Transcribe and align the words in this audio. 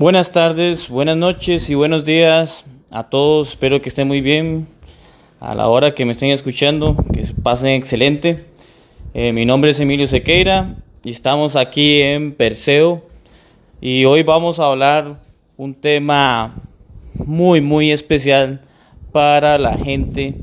Buenas 0.00 0.32
tardes, 0.32 0.88
buenas 0.88 1.18
noches 1.18 1.68
y 1.68 1.74
buenos 1.74 2.06
días 2.06 2.64
a 2.90 3.10
todos. 3.10 3.50
Espero 3.50 3.82
que 3.82 3.90
estén 3.90 4.08
muy 4.08 4.22
bien 4.22 4.66
a 5.40 5.54
la 5.54 5.68
hora 5.68 5.94
que 5.94 6.06
me 6.06 6.12
estén 6.12 6.30
escuchando, 6.30 6.96
que 7.12 7.26
pasen 7.42 7.72
excelente. 7.72 8.46
Eh, 9.12 9.34
mi 9.34 9.44
nombre 9.44 9.72
es 9.72 9.78
Emilio 9.78 10.08
Sequeira 10.08 10.74
y 11.04 11.10
estamos 11.10 11.54
aquí 11.54 12.00
en 12.00 12.32
Perseo 12.32 13.04
y 13.82 14.06
hoy 14.06 14.22
vamos 14.22 14.58
a 14.58 14.68
hablar 14.68 15.20
un 15.58 15.74
tema 15.74 16.54
muy 17.12 17.60
muy 17.60 17.90
especial 17.90 18.62
para 19.12 19.58
la 19.58 19.76
gente 19.76 20.36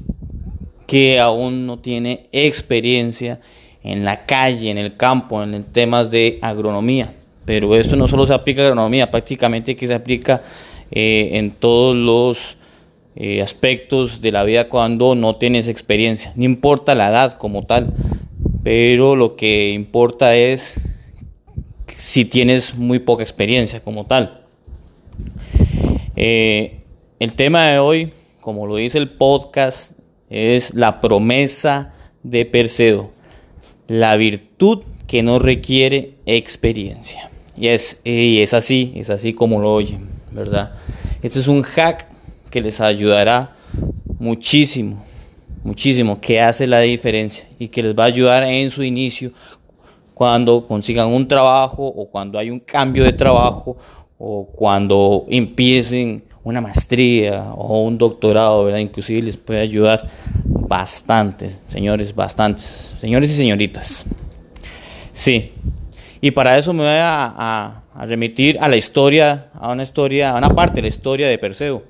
que 0.86 1.20
aún 1.20 1.66
no 1.66 1.80
tiene 1.80 2.30
experiencia 2.32 3.40
en 3.82 4.06
la 4.06 4.28
calle, 4.28 4.70
en 4.70 4.78
el 4.78 4.98
campo, 4.98 5.42
en 5.42 5.64
temas 5.64 6.12
de 6.12 6.38
agronomía. 6.44 7.17
Pero 7.48 7.78
esto 7.78 7.96
no 7.96 8.10
solo 8.10 8.26
se 8.26 8.34
aplica 8.34 8.62
a 8.62 8.66
agronomía, 8.66 9.10
prácticamente 9.10 9.78
que 9.78 9.88
se 9.88 9.94
aplica 9.94 10.42
eh, 10.92 11.30
en 11.36 11.52
todos 11.52 11.96
los 11.96 12.58
eh, 13.16 13.42
aspectos 13.42 14.20
de 14.20 14.34
la 14.34 14.44
vida 14.44 14.68
cuando 14.68 15.16
no 15.16 15.38
tienes 15.38 15.70
experiencia. 15.70 16.34
No 16.36 16.44
importa 16.44 16.94
la 16.94 17.08
edad 17.08 17.38
como 17.38 17.66
tal, 17.66 17.94
pero 18.64 19.16
lo 19.16 19.38
que 19.38 19.72
importa 19.72 20.36
es 20.36 20.74
si 21.96 22.26
tienes 22.26 22.76
muy 22.76 23.00
poca 23.00 23.24
experiencia 23.24 23.80
como 23.80 24.06
tal. 24.06 24.42
Eh, 26.18 26.82
el 27.20 27.32
tema 27.32 27.68
de 27.68 27.80
hoy, 27.80 28.12
como 28.42 28.68
lo 28.68 28.76
dice 28.76 28.98
el 28.98 29.10
podcast, 29.10 29.94
es 30.30 30.74
la 30.74 31.00
promesa 31.00 31.94
de 32.24 32.46
Perseo, 32.46 33.12
la 33.88 34.18
virtud 34.18 34.84
que 35.08 35.24
no 35.24 35.40
requiere 35.40 36.16
experiencia. 36.26 37.30
Y 37.58 37.68
es, 37.68 38.00
y 38.04 38.42
es 38.42 38.54
así, 38.54 38.94
es 38.96 39.10
así 39.10 39.34
como 39.34 39.60
lo 39.60 39.74
oyen, 39.74 40.10
¿verdad? 40.32 40.74
Este 41.24 41.40
es 41.40 41.48
un 41.48 41.64
hack 41.64 42.08
que 42.52 42.62
les 42.62 42.80
ayudará 42.80 43.56
muchísimo, 44.20 45.04
muchísimo, 45.64 46.22
que 46.22 46.40
hace 46.40 46.68
la 46.68 46.80
diferencia 46.80 47.48
y 47.58 47.70
que 47.70 47.82
les 47.82 47.98
va 47.98 48.04
a 48.04 48.08
ayudar 48.08 48.44
en 48.44 48.70
su 48.70 48.84
inicio 48.84 49.32
cuando 50.14 50.66
consigan 50.66 51.08
un 51.08 51.28
trabajo 51.28 51.86
o 51.86 52.10
cuando 52.10 52.40
hay 52.40 52.50
un 52.50 52.60
cambio 52.60 53.04
de 53.04 53.14
trabajo 53.14 53.78
o 54.18 54.46
cuando 54.48 55.26
empiecen 55.28 56.24
una 56.44 56.62
maestría 56.62 57.54
o 57.54 57.82
un 57.82 57.98
doctorado, 57.98 58.64
¿verdad? 58.64 58.80
Inclusive 58.80 59.22
les 59.22 59.38
puede 59.38 59.60
ayudar 59.60 60.08
bastante, 60.46 61.50
señores, 61.70 62.16
bastantes, 62.16 62.94
señores 63.00 63.32
y 63.32 63.34
señoritas. 63.34 64.06
Sí, 65.12 65.52
y 66.22 66.32
para 66.32 66.58
eso 66.58 66.74
me 66.74 66.84
voy 66.84 66.98
a, 67.00 67.84
remitir 68.06 68.58
a 68.60 68.68
la 68.68 68.78
historia, 68.78 69.48
a 69.54 69.72
una 69.72 69.84
historia, 69.84 70.32
a 70.32 70.38
una 70.38 70.50
parte 70.50 70.76
de 70.76 70.84
la 70.84 70.88
historia 70.88 71.28
de 71.28 71.38
Perseo. 71.38 71.84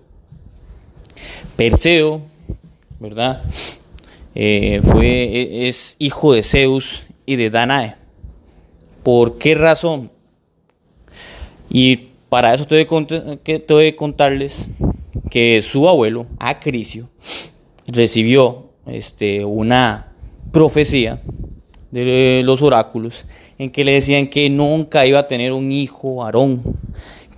Perseo, 1.55 2.21
¿verdad? 2.99 3.43
Eh, 4.35 4.81
fue, 4.83 5.07
e, 5.07 5.67
es 5.67 5.95
hijo 5.99 6.33
de 6.33 6.43
Zeus 6.43 7.03
y 7.25 7.35
de 7.35 7.49
Danae. 7.49 7.95
¿Por 9.03 9.37
qué 9.37 9.55
razón? 9.55 10.11
Y 11.69 12.09
para 12.29 12.53
eso 12.53 12.65
tengo 12.67 13.07
que 13.43 13.95
contarles 13.95 14.67
que 15.29 15.61
su 15.61 15.87
abuelo, 15.87 16.27
Acricio, 16.39 17.09
recibió 17.87 18.67
este, 18.85 19.43
una 19.45 20.13
profecía 20.51 21.21
de 21.91 22.41
los 22.43 22.61
oráculos 22.61 23.25
en 23.59 23.69
que 23.69 23.83
le 23.83 23.93
decían 23.93 24.27
que 24.27 24.49
nunca 24.49 25.05
iba 25.05 25.19
a 25.19 25.27
tener 25.27 25.51
un 25.51 25.71
hijo 25.71 26.23
Aarón 26.23 26.61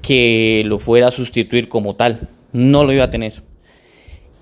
que 0.02 0.64
lo 0.66 0.80
fuera 0.80 1.08
a 1.08 1.12
sustituir 1.12 1.70
como 1.70 1.96
tal. 1.96 2.28
No 2.52 2.84
lo 2.84 2.94
iba 2.94 3.06
a 3.06 3.12
tener. 3.12 3.42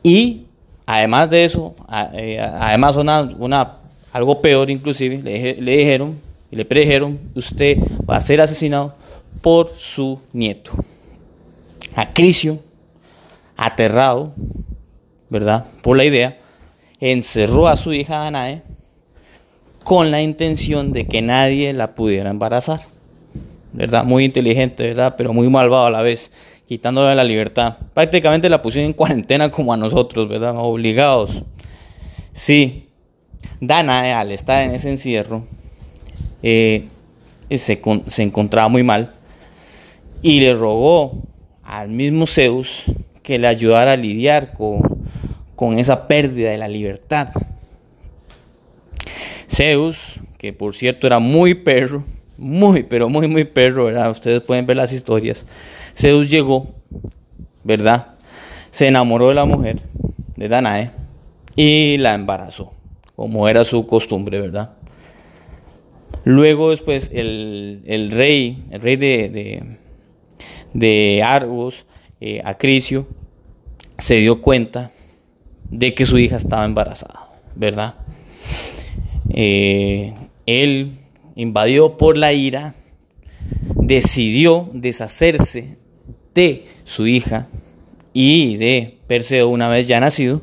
Y 0.01 0.45
además 0.85 1.29
de 1.29 1.45
eso, 1.45 1.75
eh, 2.13 2.39
además 2.39 2.95
una, 2.95 3.77
algo 4.13 4.41
peor 4.41 4.69
inclusive, 4.69 5.21
le, 5.21 5.77
dijeron 5.77 6.19
y 6.49 6.55
le 6.55 6.65
predijeron, 6.65 7.19
usted 7.35 7.77
va 8.09 8.17
a 8.17 8.21
ser 8.21 8.41
asesinado 8.41 8.95
por 9.41 9.73
su 9.75 10.19
nieto. 10.33 10.71
Acricio, 11.93 12.59
aterrado, 13.55 14.33
¿verdad? 15.29 15.65
Por 15.81 15.97
la 15.97 16.05
idea, 16.05 16.37
encerró 16.99 17.67
a 17.67 17.75
su 17.75 17.91
hija 17.93 18.19
Danae 18.19 18.61
con 19.87 20.11
la 20.11 20.21
intención 20.21 20.91
de 20.91 21.07
que 21.07 21.21
nadie 21.21 21.71
la 21.71 21.95
pudiera 21.95 22.29
embarazar. 22.29 22.81
¿Verdad? 23.71 24.03
Muy 24.03 24.25
inteligente, 24.25 24.83
¿verdad? 24.83 25.15
Pero 25.17 25.31
muy 25.31 25.47
malvado 25.47 25.85
a 25.85 25.89
la 25.89 26.01
vez, 26.01 26.29
quitándole 26.67 27.15
la 27.15 27.23
libertad. 27.23 27.77
Prácticamente 27.93 28.49
la 28.49 28.61
pusieron 28.61 28.87
en 28.87 28.93
cuarentena 28.93 29.49
como 29.49 29.71
a 29.71 29.77
nosotros, 29.77 30.27
¿verdad? 30.27 30.55
Obligados. 30.57 31.41
Sí, 32.33 32.89
Dana, 33.61 34.09
eh, 34.09 34.11
al 34.11 34.33
estar 34.33 34.61
en 34.61 34.71
ese 34.71 34.89
encierro, 34.89 35.45
eh, 36.43 36.83
se, 37.55 37.79
encontraba 38.17 38.67
muy 38.67 38.83
mal 38.83 39.13
y 40.21 40.41
le 40.41 40.53
rogó 40.53 41.13
al 41.63 41.87
mismo 41.87 42.27
Zeus 42.27 42.83
que 43.23 43.39
le 43.39 43.47
ayudara 43.47 43.93
a 43.93 43.97
lidiar 43.97 44.51
con 44.51 45.79
esa 45.79 46.07
pérdida 46.07 46.49
de 46.49 46.57
la 46.57 46.67
libertad. 46.67 47.29
Zeus, 49.49 50.19
que 50.37 50.53
por 50.53 50.75
cierto 50.75 51.07
era 51.07 51.19
muy 51.19 51.53
perro, 51.53 52.03
muy, 52.37 52.83
pero 52.83 53.09
muy, 53.09 53.27
muy 53.27 53.43
perro, 53.43 53.85
¿verdad? 53.85 54.11
Ustedes 54.11 54.41
pueden 54.41 54.65
ver 54.65 54.77
las 54.77 54.91
historias. 54.91 55.45
Zeus 55.95 56.29
llegó, 56.29 56.67
¿verdad? 57.63 58.15
Se 58.69 58.87
enamoró 58.87 59.29
de 59.29 59.35
la 59.35 59.45
mujer, 59.45 59.79
de 60.35 60.47
Danae, 60.47 60.91
y 61.55 61.97
la 61.97 62.13
embarazó, 62.13 62.71
como 63.15 63.47
era 63.47 63.65
su 63.65 63.87
costumbre, 63.87 64.39
¿verdad? 64.39 64.71
Luego 66.23 66.71
después 66.71 67.09
el, 67.13 68.09
rey, 68.11 68.63
el 68.69 68.81
rey 68.81 68.95
de, 68.97 69.77
de, 70.73 71.23
Argos, 71.23 71.85
eh, 72.19 72.41
Acricio, 72.43 73.07
se 73.97 74.15
dio 74.15 74.41
cuenta 74.41 74.91
de 75.69 75.93
que 75.95 76.05
su 76.05 76.17
hija 76.19 76.35
estaba 76.35 76.65
embarazada, 76.65 77.29
¿verdad? 77.55 77.95
Eh, 79.29 80.13
él, 80.45 80.99
invadido 81.35 81.97
por 81.97 82.17
la 82.17 82.33
ira, 82.33 82.75
decidió 83.75 84.69
deshacerse 84.73 85.77
de 86.33 86.65
su 86.83 87.07
hija 87.07 87.47
y 88.13 88.57
de 88.57 88.97
Perseo 89.07 89.47
una 89.47 89.69
vez 89.69 89.87
ya 89.87 89.99
nacido 89.99 90.41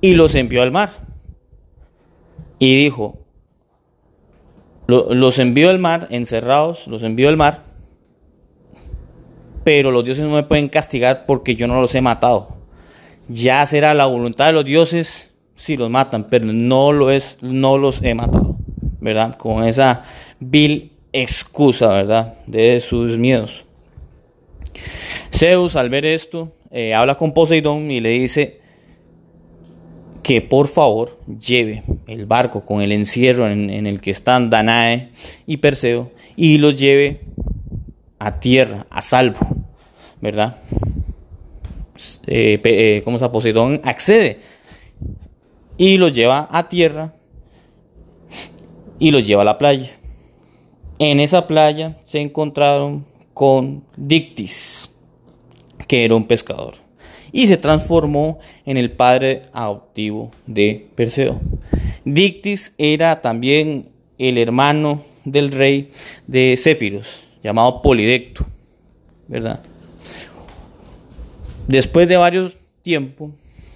y 0.00 0.14
los 0.14 0.34
envió 0.34 0.62
al 0.62 0.70
mar. 0.70 0.90
Y 2.58 2.76
dijo, 2.76 3.18
los 4.86 5.38
envió 5.38 5.70
al 5.70 5.78
mar, 5.78 6.08
encerrados, 6.10 6.86
los 6.86 7.02
envió 7.02 7.28
al 7.28 7.36
mar, 7.36 7.62
pero 9.64 9.90
los 9.90 10.04
dioses 10.04 10.24
no 10.24 10.34
me 10.34 10.42
pueden 10.42 10.68
castigar 10.68 11.26
porque 11.26 11.56
yo 11.56 11.66
no 11.66 11.80
los 11.80 11.94
he 11.94 12.00
matado. 12.00 12.56
Ya 13.28 13.64
será 13.66 13.94
la 13.94 14.06
voluntad 14.06 14.46
de 14.46 14.52
los 14.52 14.64
dioses 14.64 15.33
sí 15.64 15.78
los 15.78 15.88
matan, 15.88 16.24
pero 16.24 16.44
no, 16.44 16.92
lo 16.92 17.10
es, 17.10 17.38
no 17.40 17.78
los 17.78 18.02
he 18.02 18.14
matado, 18.14 18.58
¿verdad? 19.00 19.34
Con 19.36 19.64
esa 19.64 20.02
vil 20.38 20.92
excusa, 21.10 21.88
¿verdad? 21.88 22.34
De 22.46 22.82
sus 22.82 23.16
miedos. 23.16 23.64
Zeus 25.32 25.74
al 25.74 25.88
ver 25.88 26.04
esto, 26.04 26.52
eh, 26.70 26.92
habla 26.92 27.14
con 27.14 27.32
Poseidón 27.32 27.90
y 27.90 28.00
le 28.00 28.10
dice 28.10 28.60
que 30.22 30.42
por 30.42 30.68
favor 30.68 31.18
lleve 31.40 31.82
el 32.08 32.26
barco 32.26 32.66
con 32.66 32.82
el 32.82 32.92
encierro 32.92 33.48
en, 33.48 33.86
el 33.86 34.02
que 34.02 34.10
están 34.10 34.50
Danae 34.50 35.12
y 35.46 35.56
Perseo 35.56 36.12
y 36.36 36.58
los 36.58 36.78
lleve 36.78 37.20
a 38.18 38.38
tierra, 38.38 38.86
a 38.90 39.00
salvo, 39.00 39.38
¿verdad? 40.20 40.58
Eh, 42.26 42.60
eh, 42.62 43.00
¿Cómo 43.02 43.18
se 43.18 43.26
Poseidón 43.30 43.80
accede 43.82 44.40
y 45.76 45.96
los 45.98 46.14
lleva 46.14 46.48
a 46.50 46.68
tierra 46.68 47.14
y 48.98 49.10
los 49.10 49.26
lleva 49.26 49.42
a 49.42 49.44
la 49.46 49.58
playa. 49.58 49.90
En 50.98 51.20
esa 51.20 51.46
playa 51.46 51.96
se 52.04 52.20
encontraron 52.20 53.04
con 53.32 53.84
Dictis, 53.96 54.90
que 55.88 56.04
era 56.04 56.14
un 56.14 56.26
pescador, 56.26 56.74
y 57.32 57.48
se 57.48 57.56
transformó 57.56 58.38
en 58.64 58.76
el 58.76 58.92
padre 58.92 59.42
adoptivo 59.52 60.30
de 60.46 60.86
Perseo. 60.94 61.40
Dictis 62.04 62.72
era 62.78 63.20
también 63.22 63.88
el 64.18 64.38
hermano 64.38 65.02
del 65.24 65.50
rey 65.50 65.90
de 66.26 66.56
Céfiros, 66.56 67.06
llamado 67.42 67.82
Polidecto, 67.82 68.46
¿verdad? 69.26 69.60
Después 71.66 72.06
de 72.08 72.16
varios 72.16 72.52
tiempos, 72.82 73.30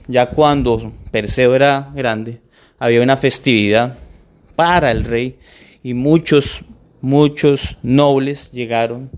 ya 0.09 0.31
cuando 0.31 0.93
Perseo 1.13 1.55
era 1.55 1.93
grande, 1.95 2.41
había 2.79 3.03
una 3.03 3.17
festividad 3.17 3.99
para 4.57 4.91
el 4.91 5.05
rey 5.05 5.39
y 5.83 5.95
muchos, 5.95 6.65
muchos 7.01 7.77
nobles 7.83 8.51
llegaron 8.51 9.11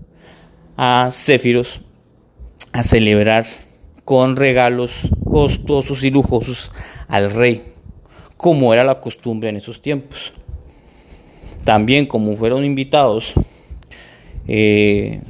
a 0.77 1.09
Céfiros 1.11 1.81
a 2.73 2.83
celebrar 2.83 3.45
con 4.05 4.35
regalos 4.35 5.09
costosos 5.23 6.03
y 6.03 6.11
lujosos 6.11 6.71
al 7.07 7.31
rey, 7.31 7.63
como 8.37 8.73
era 8.73 8.83
la 8.83 8.99
costumbre 8.99 9.49
en 9.49 9.55
esos 9.55 9.81
tiempos. 9.81 10.33
También 11.63 12.05
como 12.05 12.35
fueron 12.35 12.65
invitados, 12.65 13.33
eh, 14.47 15.21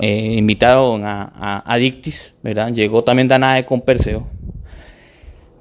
eh, 0.00 0.34
invitaron 0.36 1.04
a, 1.04 1.62
a, 1.64 1.76
Dictis, 1.76 2.34
¿verdad? 2.42 2.72
Llegó 2.72 3.02
también 3.02 3.28
Danae 3.28 3.64
con 3.64 3.80
Perseo, 3.80 4.28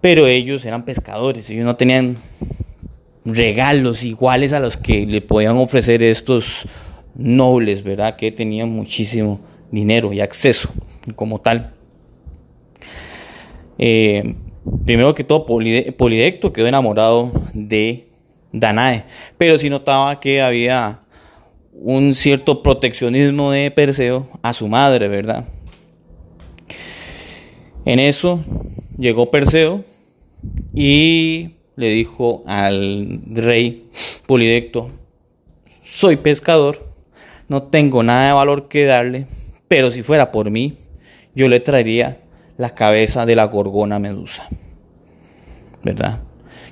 pero 0.01 0.27
ellos 0.27 0.63
eran 0.65 0.85
pescadores, 0.85 1.49
ellos 1.49 1.65
no 1.65 1.75
tenían 1.75 2.17
regalos 3.25 4.03
iguales 4.03 4.53
a 4.53 4.59
los 4.59 4.77
que 4.77 5.05
le 5.05 5.21
podían 5.21 5.57
ofrecer 5.57 6.03
estos 6.03 6.65
nobles, 7.15 7.83
¿verdad? 7.83 8.15
Que 8.15 8.31
tenían 8.31 8.69
muchísimo 8.69 9.39
dinero 9.71 10.13
y 10.13 10.21
acceso 10.21 10.69
como 11.15 11.41
tal. 11.41 11.73
Eh, 13.79 14.35
primero 14.85 15.13
que 15.13 15.23
todo, 15.23 15.45
Polidecto 15.45 16.53
quedó 16.53 16.67
enamorado 16.67 17.31
de 17.53 18.07
Danae, 18.51 19.05
pero 19.37 19.57
sí 19.57 19.69
notaba 19.69 20.19
que 20.19 20.41
había 20.41 21.01
un 21.89 22.15
cierto 22.15 22.63
proteccionismo 22.63 23.53
de 23.53 23.71
Perseo 23.71 24.27
a 24.41 24.51
su 24.51 24.67
madre, 24.67 25.07
¿verdad? 25.07 25.45
En 27.85 27.99
eso 27.99 28.43
llegó 28.97 29.31
Perseo 29.31 29.85
y 30.73 31.51
le 31.77 31.89
dijo 31.91 32.43
al 32.45 33.21
rey 33.27 33.89
Polidecto, 34.25 34.91
soy 35.81 36.17
pescador, 36.17 36.93
no 37.47 37.63
tengo 37.63 38.03
nada 38.03 38.27
de 38.27 38.33
valor 38.33 38.67
que 38.67 38.83
darle, 38.83 39.25
pero 39.69 39.89
si 39.89 40.03
fuera 40.03 40.29
por 40.33 40.51
mí, 40.51 40.73
yo 41.35 41.47
le 41.47 41.61
traería 41.61 42.17
la 42.57 42.71
cabeza 42.71 43.25
de 43.25 43.37
la 43.37 43.45
gorgona 43.45 43.97
medusa. 43.97 44.49
¿Verdad? 45.83 46.21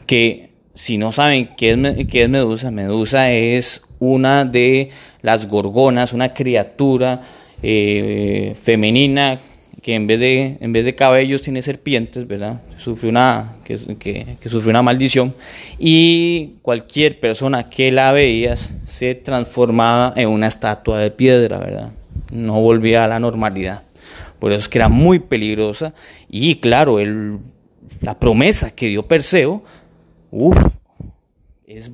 Que 0.08 0.50
si 0.74 0.98
no 0.98 1.14
saben 1.14 1.56
qué 1.56 1.72
es, 1.72 2.08
qué 2.08 2.24
es 2.24 2.30
medusa, 2.30 2.70
medusa 2.70 3.32
es 3.32 3.82
una 4.12 4.46
de 4.46 4.90
las 5.22 5.48
gorgonas, 5.48 6.14
una 6.14 6.34
criatura 6.34 7.22
eh, 7.62 8.56
femenina 8.64 9.40
que 9.82 9.94
en 9.94 10.08
vez, 10.08 10.20
de, 10.20 10.58
en 10.62 10.74
vez 10.74 10.84
de 10.84 10.96
cabellos 10.96 11.44
tiene 11.44 11.62
serpientes, 11.62 12.28
¿verdad? 12.28 12.62
Sufre 12.78 13.08
una, 13.08 13.54
que, 13.64 13.78
que, 14.40 14.50
sufre 14.50 14.72
una 14.72 14.82
maldición. 14.82 15.36
Y 15.78 16.56
cualquier 16.64 17.20
persona 17.20 17.70
que 17.70 17.92
la 17.92 18.12
veía 18.12 18.56
se 18.58 19.14
transformaba 19.14 20.14
en 20.16 20.30
una 20.30 20.48
estatua 20.48 21.00
de 21.00 21.12
piedra, 21.12 21.60
¿verdad? 21.60 21.92
no 22.32 22.62
volvía 22.62 23.06
a 23.06 23.08
la 23.08 23.20
normalidad. 23.20 23.84
Por 24.40 24.52
eso 24.52 24.60
es 24.60 24.70
que 24.70 24.78
era 24.78 24.90
muy 24.90 25.20
peligrosa. 25.20 25.94
Y 26.30 26.56
claro, 26.56 27.00
el, 27.00 27.40
la 28.02 28.20
promesa 28.20 28.72
que 28.72 28.88
dio 28.88 29.08
Perseo, 29.08 29.64
es, 31.68 31.92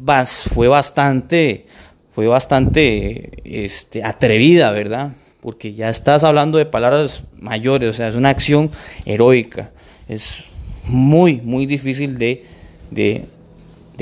fue 0.53 0.67
bastante, 0.67 1.65
fue 2.13 2.27
bastante 2.27 3.31
este, 3.43 4.03
atrevida, 4.03 4.71
¿verdad? 4.71 5.13
Porque 5.41 5.73
ya 5.73 5.89
estás 5.89 6.23
hablando 6.23 6.57
de 6.57 6.65
palabras 6.65 7.23
mayores, 7.39 7.89
o 7.89 7.93
sea, 7.93 8.09
es 8.09 8.15
una 8.15 8.29
acción 8.29 8.69
heroica. 9.05 9.71
Es 10.07 10.43
muy, 10.85 11.41
muy 11.41 11.65
difícil 11.65 12.17
de, 12.17 12.45
de, 12.89 13.25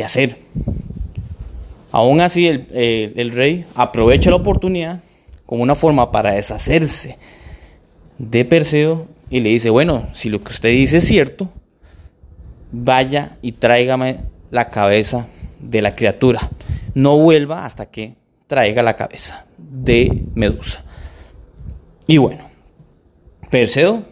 hacer. 0.03 0.37
Aún 1.91 2.21
así, 2.21 2.47
el, 2.47 2.67
el 2.73 3.31
rey 3.31 3.65
aprovecha 3.75 4.29
la 4.29 4.37
oportunidad 4.37 5.01
como 5.45 5.61
una 5.61 5.75
forma 5.75 6.11
para 6.11 6.31
deshacerse 6.31 7.17
de 8.17 8.45
Perseo 8.45 9.07
y 9.29 9.39
le 9.39 9.49
dice, 9.49 9.69
bueno, 9.69 10.07
si 10.13 10.29
lo 10.29 10.41
que 10.41 10.51
usted 10.51 10.69
dice 10.69 10.97
es 10.97 11.05
cierto, 11.05 11.49
vaya 12.71 13.37
y 13.41 13.53
tráigame 13.53 14.19
la 14.51 14.69
cabeza 14.69 15.27
de 15.59 15.81
la 15.81 15.95
criatura. 15.95 16.49
No 16.93 17.17
vuelva 17.17 17.65
hasta 17.65 17.87
que 17.87 18.15
traiga 18.47 18.83
la 18.83 18.95
cabeza 18.95 19.45
de 19.57 20.23
Medusa. 20.33 20.83
Y 22.07 22.17
bueno, 22.17 22.49
Perseo 23.49 24.03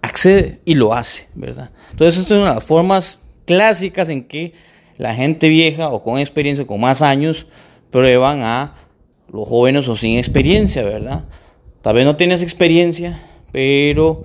accede 0.00 0.60
y 0.64 0.74
lo 0.74 0.94
hace, 0.94 1.26
¿verdad? 1.34 1.70
Entonces, 1.90 2.20
esto 2.20 2.34
es 2.34 2.40
una 2.40 2.50
de 2.50 2.54
las 2.56 2.64
formas 2.64 3.18
clásicas 3.44 4.08
en 4.08 4.24
que 4.24 4.52
la 4.96 5.14
gente 5.14 5.48
vieja 5.48 5.88
o 5.90 6.02
con 6.02 6.18
experiencia, 6.18 6.66
con 6.66 6.80
más 6.80 7.02
años, 7.02 7.46
prueban 7.90 8.42
a 8.42 8.74
los 9.32 9.48
jóvenes 9.48 9.88
o 9.88 9.96
sin 9.96 10.18
experiencia, 10.18 10.82
¿verdad? 10.82 11.24
Tal 11.82 11.94
vez 11.94 12.04
no 12.04 12.16
tienes 12.16 12.42
experiencia, 12.42 13.20
pero 13.52 14.24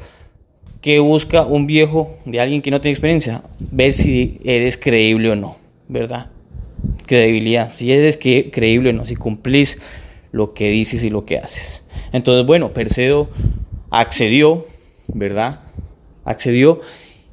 ¿qué 0.81 0.99
busca 0.99 1.43
un 1.43 1.67
viejo 1.67 2.17
de 2.25 2.39
alguien 2.39 2.61
que 2.61 2.71
no 2.71 2.81
tiene 2.81 2.93
experiencia? 2.93 3.43
Ver 3.59 3.93
si 3.93 4.39
eres 4.43 4.77
creíble 4.77 5.31
o 5.31 5.35
no, 5.35 5.57
¿verdad? 5.87 6.29
Credibilidad, 7.05 7.71
si 7.75 7.91
eres 7.91 8.17
creíble 8.17 8.91
o 8.91 8.93
no, 8.93 9.05
si 9.05 9.15
cumplís 9.15 9.77
lo 10.31 10.53
que 10.53 10.69
dices 10.69 11.03
y 11.03 11.09
lo 11.09 11.25
que 11.25 11.37
haces. 11.37 11.83
Entonces, 12.13 12.45
bueno, 12.45 12.73
Perseo 12.73 13.29
accedió, 13.89 14.65
¿verdad? 15.13 15.61
Accedió 16.23 16.81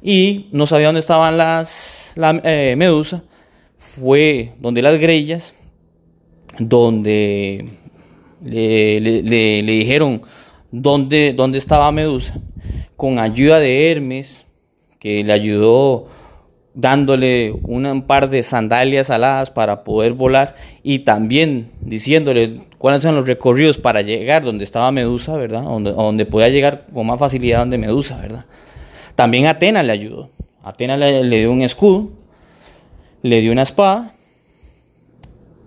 y 0.01 0.47
no 0.51 0.67
sabía 0.67 0.87
dónde 0.87 1.01
estaban 1.01 1.37
las 1.37 2.11
la, 2.15 2.41
eh, 2.43 2.75
medusa. 2.77 3.23
Fue 3.77 4.53
donde 4.59 4.81
las 4.81 4.99
grellas 4.99 5.55
donde 6.59 7.79
le, 8.41 9.61
dijeron 9.63 10.21
dónde, 10.71 11.33
dónde 11.33 11.57
estaba 11.57 11.91
Medusa, 11.91 12.39
con 12.95 13.19
ayuda 13.19 13.59
de 13.59 13.91
Hermes, 13.91 14.45
que 14.99 15.23
le 15.23 15.33
ayudó 15.33 16.07
dándole 16.73 17.51
un 17.51 18.03
par 18.03 18.29
de 18.29 18.43
sandalias 18.43 19.09
aladas 19.09 19.51
para 19.51 19.83
poder 19.83 20.13
volar 20.13 20.55
y 20.83 20.99
también 20.99 21.71
diciéndole 21.81 22.61
cuáles 22.77 23.01
son 23.01 23.15
los 23.15 23.25
recorridos 23.25 23.77
para 23.77 24.01
llegar 24.01 24.43
donde 24.43 24.63
estaba 24.63 24.91
Medusa, 24.91 25.35
¿verdad? 25.35 25.63
Donde, 25.63 25.91
donde 25.91 26.25
podía 26.25 26.49
llegar 26.49 26.85
con 26.93 27.07
más 27.07 27.19
facilidad 27.19 27.59
donde 27.59 27.77
Medusa, 27.77 28.17
¿verdad? 28.17 28.45
También 29.15 29.47
Atena 29.47 29.83
le 29.83 29.91
ayudó. 29.91 30.29
Atena 30.63 30.95
le 30.97 31.39
dio 31.39 31.51
un 31.51 31.61
escudo, 31.61 32.09
le 33.21 33.41
dio 33.41 33.51
una 33.51 33.63
espada 33.63 34.13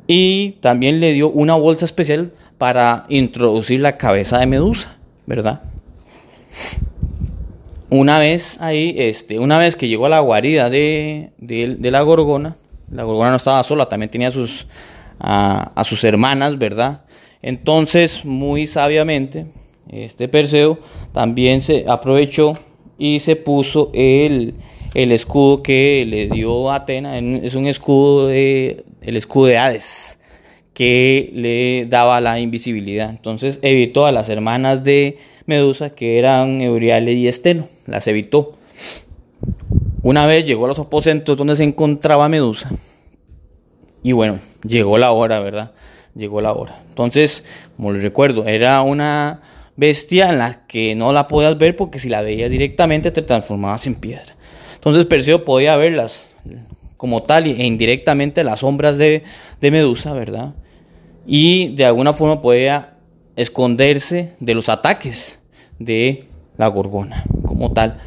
y 0.06 0.52
también 0.60 1.00
le 1.00 1.12
dio 1.12 1.30
una 1.30 1.54
bolsa 1.54 1.84
especial 1.84 2.32
para 2.58 3.06
introducir 3.08 3.80
la 3.80 3.96
cabeza 3.96 4.38
de 4.38 4.46
Medusa, 4.46 4.96
¿verdad? 5.26 5.62
Una 7.92 8.18
vez 8.18 8.58
ahí, 8.62 8.94
este, 8.96 9.38
una 9.38 9.58
vez 9.58 9.76
que 9.76 9.86
llegó 9.86 10.06
a 10.06 10.08
la 10.08 10.20
guarida 10.20 10.70
de, 10.70 11.30
la 11.38 12.00
gorgona, 12.00 12.56
la 12.90 13.02
gorgona 13.02 13.28
no 13.28 13.36
estaba 13.36 13.62
sola, 13.64 13.84
también 13.84 14.10
tenía 14.10 14.28
a 14.28 14.30
sus, 14.30 14.66
a, 15.20 15.84
sus 15.84 16.02
hermanas, 16.02 16.56
¿verdad? 16.56 17.02
Entonces, 17.42 18.24
muy 18.24 18.66
sabiamente, 18.66 19.44
este 19.90 20.26
Perseo 20.26 20.78
también 21.12 21.60
se 21.60 21.84
aprovechó 21.86 22.54
y 22.96 23.20
se 23.20 23.36
puso 23.36 23.90
el, 23.92 24.54
el 24.94 25.12
escudo 25.12 25.62
que 25.62 26.06
le 26.08 26.28
dio 26.28 26.70
Atena, 26.70 27.18
es 27.18 27.54
un 27.54 27.66
escudo 27.66 28.26
de, 28.26 28.86
el 29.02 29.18
escudo 29.18 29.48
de 29.48 29.58
Hades, 29.58 30.18
que 30.72 31.30
le 31.34 31.84
daba 31.90 32.22
la 32.22 32.40
invisibilidad. 32.40 33.10
Entonces 33.10 33.58
evitó 33.60 34.06
a 34.06 34.12
las 34.12 34.30
hermanas 34.30 34.82
de 34.82 35.18
Medusa, 35.44 35.90
que 35.90 36.18
eran 36.18 36.62
Euriale 36.62 37.12
y 37.12 37.28
Esteno, 37.28 37.68
las 37.86 38.06
evitó. 38.06 38.54
Una 40.02 40.26
vez 40.26 40.46
llegó 40.46 40.64
a 40.64 40.68
los 40.68 40.78
aposentos 40.78 41.36
donde 41.36 41.56
se 41.56 41.64
encontraba 41.64 42.28
Medusa. 42.28 42.70
Y 44.02 44.12
bueno, 44.12 44.40
llegó 44.66 44.98
la 44.98 45.12
hora, 45.12 45.40
¿verdad? 45.40 45.72
Llegó 46.14 46.40
la 46.40 46.52
hora. 46.52 46.82
Entonces, 46.88 47.44
como 47.76 47.92
les 47.92 48.02
recuerdo, 48.02 48.46
era 48.46 48.82
una 48.82 49.40
bestia 49.76 50.28
en 50.28 50.38
la 50.38 50.66
que 50.66 50.94
no 50.94 51.12
la 51.12 51.28
podías 51.28 51.56
ver 51.56 51.76
porque 51.76 51.98
si 51.98 52.08
la 52.08 52.22
veías 52.22 52.50
directamente 52.50 53.10
te 53.10 53.22
transformabas 53.22 53.86
en 53.86 53.94
piedra. 53.94 54.36
Entonces 54.74 55.06
Perseo 55.06 55.44
podía 55.44 55.76
verlas 55.76 56.30
como 56.96 57.22
tal 57.22 57.46
e 57.46 57.64
indirectamente 57.64 58.44
las 58.44 58.60
sombras 58.60 58.98
de, 58.98 59.24
Medusa, 59.60 60.12
¿verdad? 60.12 60.54
Y 61.26 61.74
de 61.74 61.84
alguna 61.84 62.12
forma 62.12 62.42
podía 62.42 62.94
esconderse 63.36 64.34
de 64.40 64.54
los 64.54 64.68
ataques 64.68 65.38
de 65.78 66.28
la 66.62 66.68
gorgona 66.68 67.24
como 67.44 67.72
tal. 67.72 67.98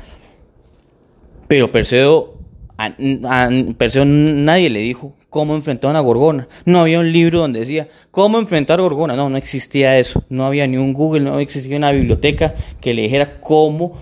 Pero 1.47 1.71
Perseo, 1.71 2.35
a, 2.77 3.49
Perseo 3.77 4.05
nadie 4.05 4.69
le 4.69 4.79
dijo 4.79 5.13
cómo 5.29 5.55
enfrentar 5.55 5.89
a 5.89 5.91
una 5.91 5.99
gorgona. 5.99 6.47
No 6.63 6.79
había 6.79 6.99
un 6.99 7.11
libro 7.11 7.39
donde 7.39 7.59
decía 7.59 7.89
cómo 8.11 8.39
enfrentar 8.39 8.79
gorgona. 8.79 9.15
No, 9.15 9.29
no 9.29 9.37
existía 9.37 9.99
eso. 9.99 10.23
No 10.29 10.45
había 10.45 10.65
ni 10.67 10.77
un 10.77 10.93
Google, 10.93 11.25
no 11.25 11.39
existía 11.39 11.75
una 11.75 11.91
biblioteca 11.91 12.55
que 12.79 12.93
le 12.93 13.03
dijera 13.03 13.41
cómo 13.41 13.93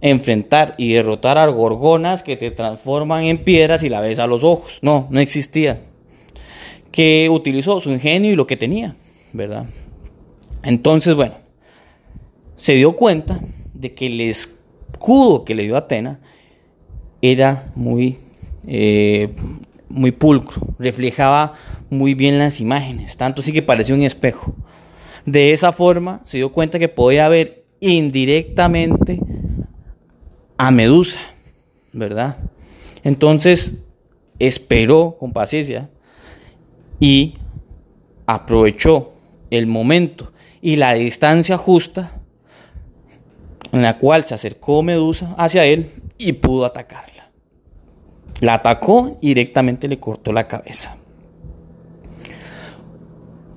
enfrentar 0.00 0.74
y 0.78 0.94
derrotar 0.94 1.36
a 1.36 1.46
gorgonas 1.46 2.22
que 2.22 2.36
te 2.36 2.50
transforman 2.50 3.24
en 3.24 3.38
piedras 3.38 3.82
y 3.82 3.90
la 3.90 4.00
ves 4.00 4.18
a 4.18 4.26
los 4.26 4.42
ojos. 4.42 4.78
No, 4.80 5.08
no 5.10 5.20
existía. 5.20 5.82
Que 6.90 7.28
utilizó 7.30 7.80
su 7.80 7.90
ingenio 7.90 8.32
y 8.32 8.36
lo 8.36 8.46
que 8.46 8.56
tenía, 8.56 8.96
¿verdad? 9.32 9.66
Entonces, 10.64 11.14
bueno, 11.14 11.41
se 12.62 12.76
dio 12.76 12.94
cuenta 12.94 13.40
de 13.74 13.92
que 13.92 14.06
el 14.06 14.20
escudo 14.20 15.44
que 15.44 15.56
le 15.56 15.64
dio 15.64 15.76
Atena 15.76 16.20
era 17.20 17.72
muy, 17.74 18.18
eh, 18.68 19.30
muy 19.88 20.12
pulcro, 20.12 20.62
reflejaba 20.78 21.54
muy 21.90 22.14
bien 22.14 22.38
las 22.38 22.60
imágenes, 22.60 23.16
tanto 23.16 23.42
sí 23.42 23.52
que 23.52 23.62
parecía 23.62 23.96
un 23.96 24.04
espejo. 24.04 24.54
De 25.26 25.50
esa 25.50 25.72
forma 25.72 26.22
se 26.24 26.36
dio 26.36 26.52
cuenta 26.52 26.78
que 26.78 26.88
podía 26.88 27.28
ver 27.28 27.64
indirectamente 27.80 29.18
a 30.56 30.70
Medusa, 30.70 31.18
¿verdad? 31.92 32.38
Entonces 33.02 33.74
esperó 34.38 35.16
con 35.18 35.32
paciencia 35.32 35.90
y 37.00 37.34
aprovechó 38.24 39.14
el 39.50 39.66
momento 39.66 40.30
y 40.60 40.76
la 40.76 40.94
distancia 40.94 41.58
justa 41.58 42.21
en 43.72 43.82
la 43.82 43.98
cual 43.98 44.24
se 44.24 44.34
acercó 44.34 44.82
Medusa 44.82 45.34
hacia 45.38 45.64
él 45.64 45.90
y 46.18 46.34
pudo 46.34 46.64
atacarla. 46.66 47.30
La 48.40 48.54
atacó 48.54 49.18
y 49.20 49.28
directamente 49.28 49.88
le 49.88 49.98
cortó 49.98 50.32
la 50.32 50.46
cabeza. 50.46 50.96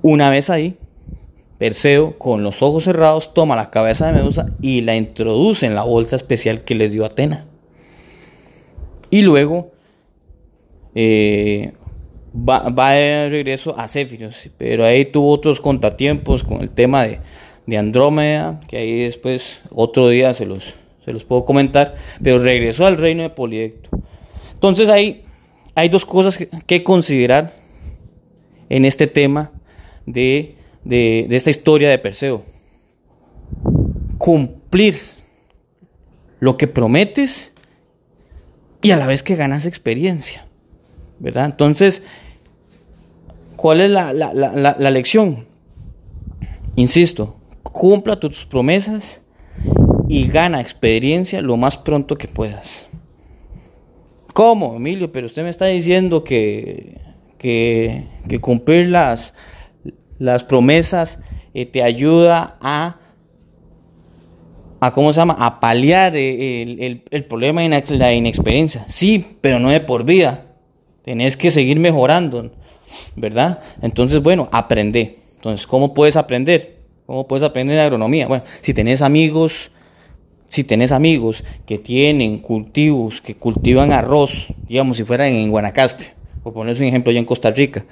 Una 0.02 0.30
vez 0.30 0.50
ahí, 0.50 0.76
Perseo, 1.58 2.18
con 2.18 2.42
los 2.42 2.62
ojos 2.62 2.84
cerrados, 2.84 3.34
toma 3.34 3.56
la 3.56 3.70
cabeza 3.70 4.06
de 4.06 4.12
Medusa 4.12 4.46
y 4.60 4.82
la 4.82 4.94
introduce 4.94 5.66
en 5.66 5.74
la 5.74 5.82
bolsa 5.82 6.16
especial 6.16 6.62
que 6.64 6.74
le 6.74 6.88
dio 6.88 7.04
Atena. 7.04 7.46
Y 9.10 9.22
luego 9.22 9.72
eh, 10.94 11.72
va, 12.36 12.92
de 12.92 13.28
regreso 13.30 13.78
a 13.78 13.88
Céfiros, 13.88 14.50
pero 14.58 14.84
ahí 14.84 15.04
tuvo 15.06 15.30
otros 15.30 15.60
contratiempos 15.60 16.42
con 16.42 16.60
el 16.60 16.70
tema 16.70 17.04
de, 17.04 17.20
de 17.66 17.78
Andrómeda, 17.78 18.60
que 18.68 18.78
ahí 18.78 19.04
después 19.04 19.58
otro 19.70 20.08
día 20.08 20.32
se 20.34 20.46
los, 20.46 20.74
se 21.04 21.12
los 21.12 21.24
puedo 21.24 21.44
comentar, 21.44 21.96
pero 22.22 22.38
regresó 22.38 22.86
al 22.86 22.96
reino 22.96 23.22
de 23.22 23.30
Polidecto. 23.30 23.90
Entonces 24.54 24.88
hay, 24.88 25.24
hay 25.74 25.88
dos 25.88 26.04
cosas 26.04 26.38
que, 26.38 26.84
considerar 26.84 27.52
en 28.68 28.84
este 28.84 29.06
tema 29.06 29.52
de, 30.06 30.56
de, 30.84 31.26
esta 31.30 31.50
historia 31.50 31.90
de 31.90 31.98
Perseo. 31.98 32.44
Cumplir 34.18 34.96
lo 36.40 36.56
que 36.56 36.68
prometes 36.68 37.52
y 38.82 38.92
a 38.92 38.96
la 38.96 39.06
vez 39.06 39.22
que 39.22 39.36
ganas 39.36 39.66
experiencia. 39.66 40.46
¿Verdad? 41.18 41.46
Entonces, 41.46 42.02
¿cuál 43.56 43.80
es 43.80 43.90
la, 43.90 44.12
la, 44.12 44.32
la 44.34 44.90
lección? 44.90 45.46
Insisto, 46.76 47.36
cumpla 47.70 48.16
tus 48.16 48.44
promesas 48.44 49.22
y 50.08 50.28
gana 50.28 50.60
experiencia 50.60 51.40
lo 51.40 51.56
más 51.56 51.76
pronto 51.76 52.16
que 52.16 52.28
puedas. 52.28 52.88
¿Cómo, 54.32 54.76
Emilio? 54.76 55.10
Pero 55.12 55.26
usted 55.26 55.42
me 55.42 55.48
está 55.48 55.66
diciendo 55.66 56.22
que, 56.22 57.00
que, 57.38 58.04
cumplir 58.40 58.88
las, 58.88 59.32
las 60.18 60.44
promesas 60.44 61.18
eh, 61.54 61.64
te 61.64 61.82
ayuda 61.82 62.58
a, 62.60 62.96
a, 64.80 64.92
¿cómo 64.92 65.12
se 65.12 65.20
llama? 65.20 65.36
A 65.38 65.58
paliar 65.58 66.14
el, 66.16 67.02
el 67.10 67.24
problema 67.24 67.62
de 67.62 67.82
la 67.96 68.12
inexperiencia. 68.12 68.84
Sí, 68.88 69.38
pero 69.40 69.58
no 69.58 69.70
de 69.70 69.80
por 69.80 70.04
vida. 70.04 70.46
Tenés 71.02 71.36
que 71.36 71.50
seguir 71.50 71.80
mejorando, 71.80 72.50
¿verdad? 73.14 73.60
Entonces, 73.80 74.20
bueno, 74.20 74.50
aprende. 74.52 75.20
Entonces, 75.36 75.66
¿cómo 75.66 75.94
puedes 75.94 76.16
aprender? 76.16 76.75
¿Cómo 77.06 77.28
puedes 77.28 77.44
aprender 77.44 77.78
agronomía? 77.78 78.26
Bueno, 78.26 78.42
si 78.62 78.74
tenés 78.74 79.00
amigos, 79.00 79.70
si 80.48 80.64
tenés 80.64 80.90
amigos 80.90 81.44
que 81.64 81.78
tienen 81.78 82.40
cultivos, 82.40 83.20
que 83.20 83.36
cultivan 83.36 83.92
arroz, 83.92 84.48
digamos, 84.68 84.96
si 84.96 85.04
fueran 85.04 85.28
en 85.28 85.50
Guanacaste, 85.50 86.14
por 86.42 86.52
ponerse 86.52 86.82
un 86.82 86.88
ejemplo, 86.88 87.12
ya 87.12 87.20
en 87.20 87.24
Costa 87.24 87.52
Rica, 87.52 87.84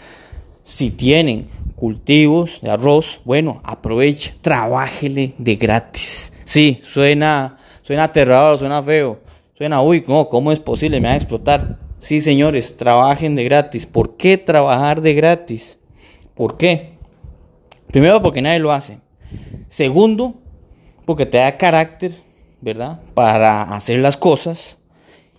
si 0.64 0.90
tienen 0.90 1.49
cultivos 1.76 2.59
de 2.61 2.71
arroz, 2.71 3.21
bueno, 3.25 3.61
aproveche, 3.62 4.35
trabájele 4.40 5.35
de 5.38 5.56
gratis. 5.56 6.33
Sí, 6.44 6.80
suena, 6.83 7.59
suena 7.83 8.04
aterrador, 8.04 8.59
suena 8.59 8.83
feo, 8.83 9.21
suena, 9.56 9.80
uy, 9.80 10.02
no, 10.09 10.28
¿cómo 10.28 10.50
es 10.50 10.59
posible? 10.59 11.00
Me 11.00 11.06
van 11.06 11.14
a 11.14 11.18
explotar. 11.18 11.78
Sí, 12.00 12.21
señores, 12.21 12.76
trabajen 12.76 13.37
de 13.37 13.44
gratis. 13.44 13.87
¿Por 13.87 14.16
qué 14.16 14.38
trabajar 14.38 15.00
de 15.00 15.14
gratis? 15.14 15.78
¿Por 16.35 16.56
qué? 16.56 16.94
Primero 17.88 18.21
porque 18.21 18.42
nadie 18.42 18.59
lo 18.59 18.73
hace. 18.73 19.03
Segundo, 19.68 20.35
porque 21.04 21.26
te 21.26 21.38
da 21.38 21.56
carácter, 21.56 22.12
¿verdad? 22.61 23.00
Para 23.14 23.62
hacer 23.62 23.99
las 23.99 24.16
cosas. 24.16 24.76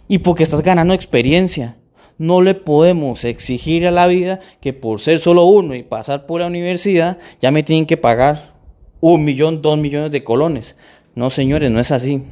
Y 0.08 0.20
porque 0.20 0.44
estás 0.44 0.62
ganando 0.62 0.94
experiencia. 0.94 1.78
No 2.18 2.42
le 2.42 2.54
podemos 2.54 3.24
exigir 3.24 3.86
a 3.86 3.92
la 3.92 4.08
vida 4.08 4.40
que 4.62 4.72
por 4.72 5.02
ser 5.02 5.20
solo 5.20 5.46
uno 5.46 5.76
y 5.76 5.84
pasar 5.84 6.26
por 6.26 6.42
la 6.42 6.48
universidad 6.48 7.18
ya 7.42 7.52
me 7.52 7.64
tienen 7.64 7.86
que 7.86 7.98
pagar 7.98 8.54
un 9.02 9.26
millón, 9.26 9.62
dos 9.62 9.78
millones 9.78 10.12
de 10.12 10.24
colones. 10.24 10.76
No, 11.14 11.30
señores, 11.30 11.72
no 11.72 11.80
es 11.80 11.92
así. 11.92 12.24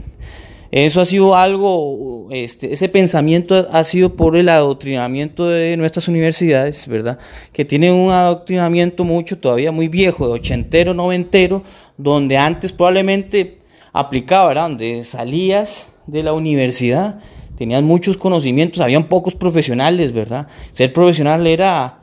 Eso 0.75 1.01
ha 1.01 1.05
sido 1.05 1.35
algo, 1.35 2.29
este, 2.31 2.73
ese 2.73 2.89
pensamiento 2.89 3.67
ha 3.69 3.83
sido 3.83 4.15
por 4.15 4.35
el 4.35 4.49
adoctrinamiento 4.49 5.47
de 5.47 5.77
nuestras 5.77 6.07
universidades, 6.07 6.87
¿verdad? 6.87 7.19
Que 7.51 7.63
tienen 7.63 7.93
un 7.93 8.09
adoctrinamiento 8.09 9.03
mucho, 9.03 9.37
todavía 9.37 9.71
muy 9.71 9.87
viejo, 9.87 10.25
de 10.25 10.33
ochentero, 10.33 10.95
noventero, 10.95 11.61
donde 11.95 12.39
antes 12.39 12.71
probablemente 12.73 13.59
aplicaba, 13.91 14.47
¿verdad? 14.47 14.69
Donde 14.69 15.03
salías 15.03 15.89
de 16.07 16.23
la 16.23 16.33
universidad, 16.33 17.19
tenías 17.55 17.83
muchos 17.83 18.17
conocimientos, 18.17 18.81
habían 18.81 19.03
pocos 19.03 19.35
profesionales, 19.35 20.11
¿verdad? 20.11 20.47
Ser 20.71 20.91
profesional 20.91 21.45
era, 21.45 22.01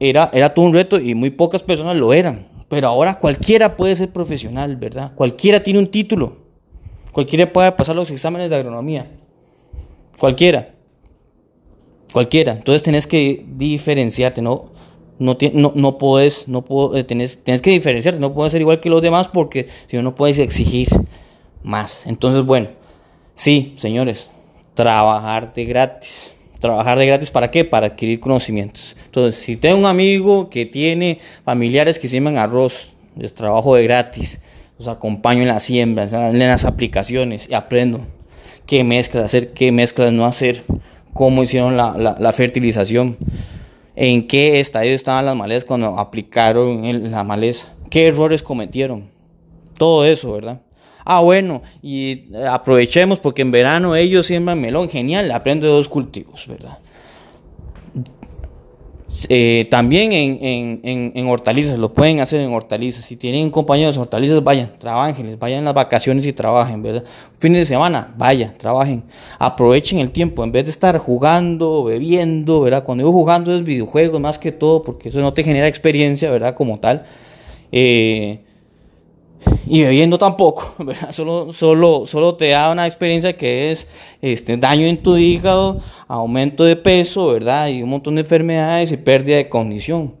era, 0.00 0.30
era 0.32 0.54
todo 0.54 0.64
un 0.64 0.72
reto 0.72 0.98
y 0.98 1.14
muy 1.14 1.28
pocas 1.28 1.62
personas 1.62 1.96
lo 1.96 2.14
eran. 2.14 2.46
Pero 2.70 2.88
ahora 2.88 3.18
cualquiera 3.18 3.76
puede 3.76 3.94
ser 3.94 4.08
profesional, 4.08 4.76
¿verdad? 4.76 5.12
Cualquiera 5.14 5.62
tiene 5.62 5.80
un 5.80 5.88
título. 5.88 6.45
Cualquiera 7.16 7.50
puede 7.50 7.72
pasar 7.72 7.96
los 7.96 8.10
exámenes 8.10 8.50
de 8.50 8.56
agronomía. 8.56 9.06
Cualquiera. 10.18 10.74
Cualquiera. 12.12 12.52
Entonces 12.52 12.82
tenés 12.82 13.06
que 13.06 13.42
diferenciarte, 13.56 14.42
no, 14.42 14.66
no, 15.18 15.38
no, 15.54 15.72
no 15.74 15.96
puedes, 15.96 16.46
no 16.46 16.62
eh, 16.94 17.04
tenés, 17.04 17.38
que 17.38 17.70
diferenciarte, 17.70 18.20
no 18.20 18.34
puedes 18.34 18.52
ser 18.52 18.60
igual 18.60 18.80
que 18.80 18.90
los 18.90 19.00
demás 19.00 19.28
porque 19.28 19.66
si 19.86 19.96
no, 19.96 20.02
no 20.02 20.14
puedes 20.14 20.38
exigir 20.38 20.88
más. 21.62 22.06
Entonces, 22.06 22.44
bueno, 22.44 22.68
sí, 23.34 23.72
señores, 23.78 24.28
trabajar 24.74 25.54
de 25.54 25.64
gratis. 25.64 26.32
Trabajar 26.58 26.98
de 26.98 27.06
gratis 27.06 27.30
para 27.30 27.50
qué? 27.50 27.64
Para 27.64 27.86
adquirir 27.86 28.20
conocimientos. 28.20 28.94
Entonces, 29.06 29.40
si 29.40 29.56
tengo 29.56 29.78
un 29.78 29.86
amigo 29.86 30.50
que 30.50 30.66
tiene 30.66 31.20
familiares 31.46 31.98
que 31.98 32.08
llaman 32.08 32.36
arroz, 32.36 32.90
es 33.18 33.32
trabajo 33.32 33.74
de 33.74 33.84
gratis 33.84 34.38
los 34.78 34.88
acompaño 34.88 35.42
en 35.42 35.48
la 35.48 35.60
siembra, 35.60 36.04
en 36.04 36.38
las 36.38 36.64
aplicaciones 36.64 37.48
y 37.48 37.54
aprendo 37.54 38.00
qué 38.66 38.84
mezclas 38.84 39.24
hacer, 39.24 39.52
qué 39.52 39.72
mezclas 39.72 40.12
no 40.12 40.26
hacer, 40.26 40.64
cómo 41.12 41.42
hicieron 41.42 41.76
la, 41.76 42.32
fertilización, 42.34 43.16
en 43.94 44.26
qué 44.26 44.60
estadio 44.60 44.92
estaban 44.94 45.24
las 45.24 45.36
malezas 45.36 45.64
cuando 45.64 45.98
aplicaron 45.98 47.10
la 47.10 47.24
maleza, 47.24 47.72
qué 47.90 48.08
errores 48.08 48.42
cometieron, 48.42 49.08
todo 49.78 50.04
eso, 50.04 50.32
¿verdad? 50.32 50.60
Ah, 51.04 51.20
bueno, 51.20 51.62
y 51.82 52.24
aprovechemos 52.48 53.20
porque 53.20 53.42
en 53.42 53.52
verano 53.52 53.94
ellos 53.94 54.26
siembran 54.26 54.60
melón, 54.60 54.88
genial, 54.88 55.30
aprendo 55.30 55.66
de 55.66 55.72
dos 55.72 55.88
cultivos, 55.88 56.46
¿verdad? 56.48 56.78
Eh, 59.28 59.66
también 59.70 60.12
en, 60.12 61.26
hortalizas, 61.28 61.78
lo 61.78 61.92
pueden 61.92 62.20
hacer 62.20 62.40
en 62.40 62.52
hortalizas. 62.52 63.04
Si 63.04 63.16
tienen 63.16 63.50
compañeros 63.50 63.94
de 63.94 64.00
hortalizas, 64.00 64.42
vayan, 64.42 64.72
trabajen, 64.78 65.38
vayan 65.38 65.60
en 65.60 65.64
las 65.64 65.74
vacaciones 65.74 66.26
y 66.26 66.32
trabajen, 66.32 66.82
¿verdad? 66.82 67.04
Fines 67.38 67.60
de 67.60 67.64
semana, 67.66 68.14
vaya, 68.16 68.54
trabajen. 68.58 69.02
Aprovechen 69.38 69.98
el 69.98 70.10
tiempo, 70.10 70.44
en 70.44 70.52
vez 70.52 70.64
de 70.64 70.70
estar 70.70 70.98
jugando, 70.98 71.84
bebiendo, 71.84 72.60
¿verdad? 72.60 72.84
Cuando 72.84 73.04
digo 73.04 73.12
jugando 73.12 73.54
es 73.54 73.64
videojuegos 73.64 74.20
más 74.20 74.38
que 74.38 74.52
todo, 74.52 74.82
porque 74.82 75.08
eso 75.08 75.20
no 75.20 75.32
te 75.32 75.42
genera 75.42 75.66
experiencia, 75.66 76.30
¿verdad? 76.30 76.54
Como 76.54 76.78
tal. 76.78 77.04
Eh, 77.72 78.40
y 79.66 79.82
bebiendo 79.82 80.18
tampoco, 80.18 80.74
Solo, 81.10 81.52
solo, 81.52 82.06
solo 82.06 82.34
te 82.36 82.50
da 82.50 82.70
una 82.70 82.86
experiencia 82.86 83.36
que 83.36 83.70
es 83.70 83.88
este, 84.22 84.56
daño 84.56 84.86
en 84.86 84.98
tu 84.98 85.16
hígado, 85.16 85.80
aumento 86.08 86.64
de 86.64 86.76
peso, 86.76 87.28
¿verdad? 87.28 87.68
Y 87.68 87.82
un 87.82 87.90
montón 87.90 88.14
de 88.14 88.22
enfermedades 88.22 88.92
y 88.92 88.96
pérdida 88.96 89.36
de 89.36 89.48
condición. 89.48 90.14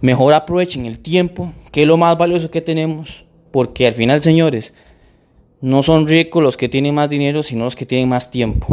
Mejor 0.00 0.32
aprovechen 0.32 0.86
el 0.86 1.00
tiempo, 1.00 1.52
que 1.72 1.82
es 1.82 1.88
lo 1.88 1.96
más 1.96 2.16
valioso 2.16 2.50
que 2.50 2.60
tenemos, 2.60 3.24
porque 3.50 3.86
al 3.86 3.94
final, 3.94 4.22
señores, 4.22 4.72
no 5.60 5.82
son 5.82 6.06
ricos 6.06 6.42
los 6.42 6.56
que 6.56 6.68
tienen 6.68 6.94
más 6.94 7.08
dinero, 7.08 7.42
sino 7.42 7.64
los 7.64 7.74
que 7.74 7.86
tienen 7.86 8.08
más 8.08 8.30
tiempo. 8.30 8.66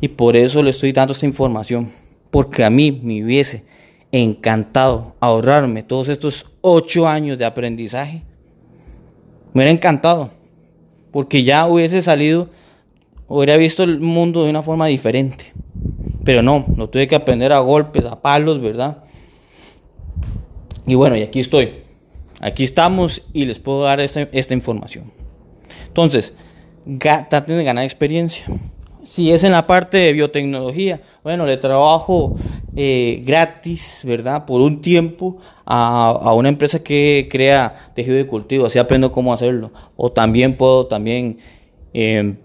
Y 0.00 0.08
por 0.08 0.36
eso 0.36 0.62
le 0.62 0.70
estoy 0.70 0.92
dando 0.92 1.12
esta 1.12 1.26
información, 1.26 1.92
porque 2.30 2.64
a 2.64 2.70
mí 2.70 3.00
me 3.02 3.22
hubiese 3.22 3.64
encantado 4.12 5.14
ahorrarme 5.20 5.82
todos 5.82 6.08
estos 6.08 6.46
ocho 6.60 7.06
años 7.06 7.38
de 7.38 7.44
aprendizaje. 7.44 8.22
Me 9.52 9.60
hubiera 9.60 9.70
encantado, 9.70 10.30
porque 11.10 11.42
ya 11.42 11.66
hubiese 11.66 12.02
salido, 12.02 12.48
hubiera 13.28 13.56
visto 13.56 13.82
el 13.82 14.00
mundo 14.00 14.44
de 14.44 14.50
una 14.50 14.62
forma 14.62 14.86
diferente. 14.86 15.52
Pero 16.24 16.42
no, 16.42 16.64
lo 16.76 16.88
tuve 16.88 17.08
que 17.08 17.16
aprender 17.16 17.52
a 17.52 17.58
golpes, 17.60 18.04
a 18.04 18.20
palos, 18.20 18.60
¿verdad? 18.60 19.04
Y 20.86 20.94
bueno, 20.94 21.16
y 21.16 21.22
aquí 21.22 21.40
estoy. 21.40 21.70
Aquí 22.40 22.64
estamos 22.64 23.22
y 23.32 23.44
les 23.44 23.58
puedo 23.58 23.82
dar 23.82 24.00
esta, 24.00 24.22
esta 24.32 24.54
información. 24.54 25.12
Entonces, 25.88 26.32
traten 26.98 27.56
de 27.56 27.64
ganar 27.64 27.84
experiencia. 27.84 28.46
Si 29.04 29.32
es 29.32 29.44
en 29.44 29.52
la 29.52 29.66
parte 29.66 29.98
de 29.98 30.12
biotecnología, 30.12 31.00
bueno, 31.22 31.46
le 31.46 31.56
trabajo 31.56 32.36
eh, 32.76 33.22
gratis, 33.24 34.02
¿verdad? 34.04 34.44
Por 34.44 34.60
un 34.60 34.82
tiempo 34.82 35.38
a, 35.64 36.32
una 36.34 36.48
empresa 36.48 36.82
que 36.82 37.28
crea 37.30 37.92
tejido 37.94 38.16
de 38.16 38.26
cultivo, 38.26 38.66
así 38.66 38.78
aprendo 38.78 39.10
cómo 39.10 39.32
hacerlo. 39.32 39.72
O 39.96 40.12
también 40.12 40.56
puedo 40.56 40.86
también 40.86 41.38
em, 41.92 42.36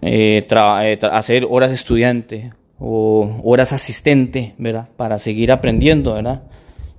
eh, 0.00 0.46
eh, 0.50 0.98
hacer 1.10 1.46
horas 1.48 1.72
estudiante 1.72 2.52
o 2.78 3.40
horas 3.44 3.72
asistente, 3.72 4.54
¿verdad? 4.58 4.88
Para 4.96 5.18
seguir 5.18 5.52
aprendiendo, 5.52 6.14
¿verdad? 6.14 6.42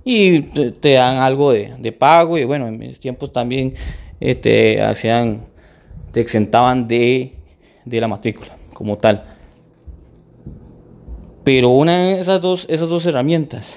Y 0.04 0.40
te, 0.42 0.92
dan 0.94 1.18
algo 1.18 1.52
de, 1.52 1.92
pago 1.92 2.38
y 2.38 2.44
bueno, 2.44 2.66
en 2.68 2.78
mis 2.78 2.98
tiempos 2.98 3.32
también 3.32 3.74
te 4.18 4.82
hacían, 4.82 5.46
te 6.12 6.20
exentaban 6.20 6.88
de, 6.88 7.43
de 7.84 8.00
la 8.00 8.08
matrícula 8.08 8.56
como 8.72 8.96
tal. 8.96 9.24
Pero 11.44 11.68
una 11.70 11.98
de 11.98 12.20
esas 12.20 12.40
dos, 12.40 12.66
esas 12.68 12.88
dos 12.88 13.04
herramientas, 13.06 13.76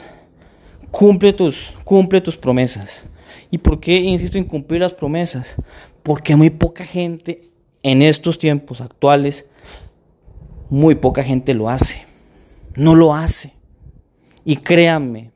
cumple 0.90 1.34
tus, 1.34 1.74
cumple 1.84 2.22
tus 2.22 2.38
promesas. 2.38 3.06
¿Y 3.52 3.58
por 3.58 3.80
qué 3.80 3.98
insisto 3.98 4.38
en 4.38 4.46
cumplir 4.46 4.82
las 4.82 4.94
promesas? 4.94 5.56
Porque 6.04 6.36
muy 6.36 6.50
poca 6.50 6.86
gente 6.86 7.42
en 7.84 8.02
estos 8.02 8.40
tiempos 8.40 8.82
actuales, 8.82 9.46
muy 10.70 10.96
poca 10.96 11.24
gente 11.24 11.54
lo 11.54 11.70
hace. 11.70 12.06
No 12.76 12.96
lo 12.96 13.14
hace. 13.14 13.54
Y 14.46 14.58
créanme, 14.58 15.32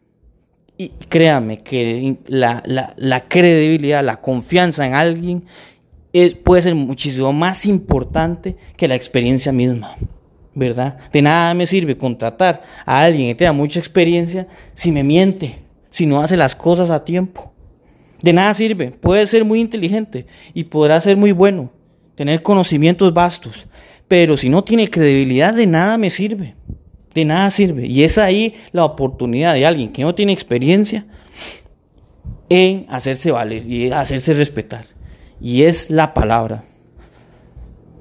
y 0.78 0.90
créanme 1.10 1.60
que 1.60 2.18
la, 2.28 2.64
la 2.66 3.28
credibilidad, 3.28 4.04
la 4.04 4.22
confianza 4.22 4.86
en 4.86 4.94
alguien 4.94 5.44
puede 6.44 6.62
ser 6.62 6.76
muchísimo 6.76 7.32
más 7.34 7.66
importante 7.66 8.56
que 8.76 8.88
la 8.88 8.96
experiencia 8.96 9.52
misma. 9.52 9.96
¿Verdad? 10.54 10.98
De 11.14 11.22
nada 11.22 11.54
me 11.54 11.66
sirve 11.66 11.96
contratar 11.96 12.64
a 12.86 13.04
alguien 13.04 13.28
que 13.28 13.36
tenga 13.36 13.54
mucha 13.54 13.80
experiencia 13.80 14.50
si 14.74 14.92
me 14.92 15.02
miente, 15.02 15.60
si 15.90 16.06
no 16.06 16.20
hace 16.20 16.36
las 16.36 16.56
cosas 16.56 16.90
a 16.90 17.06
tiempo. 17.06 17.54
De 18.22 18.34
nada 18.34 18.54
sirve. 18.54 18.92
Puede 18.92 19.26
ser 19.28 19.46
muy 19.46 19.62
inteligente 19.62 20.26
y 20.54 20.66
podrá 20.66 21.00
ser 21.00 21.16
muy 21.16 21.32
bueno, 21.32 21.72
tener 22.16 22.44
conocimientos 22.44 23.14
vastos, 23.14 23.66
pero 24.10 24.36
si 24.36 24.50
no 24.50 24.62
tiene 24.62 24.90
credibilidad, 24.90 25.54
de 25.54 25.68
nada 25.68 25.98
me 25.98 26.10
sirve. 26.10 26.56
De 27.14 27.24
nada 27.24 27.50
sirve. 27.50 27.88
Y 27.88 28.04
es 28.04 28.18
ahí 28.18 28.56
la 28.74 28.84
oportunidad 28.84 29.54
de 29.54 29.66
alguien 29.66 29.90
que 29.90 30.04
no 30.04 30.14
tiene 30.14 30.34
experiencia 30.34 31.06
en 32.50 32.86
hacerse 32.90 33.32
valer 33.32 33.66
y 33.66 33.90
hacerse 33.92 34.34
respetar 34.34 34.86
y 35.42 35.64
es 35.64 35.90
la 35.90 36.14
palabra. 36.14 36.64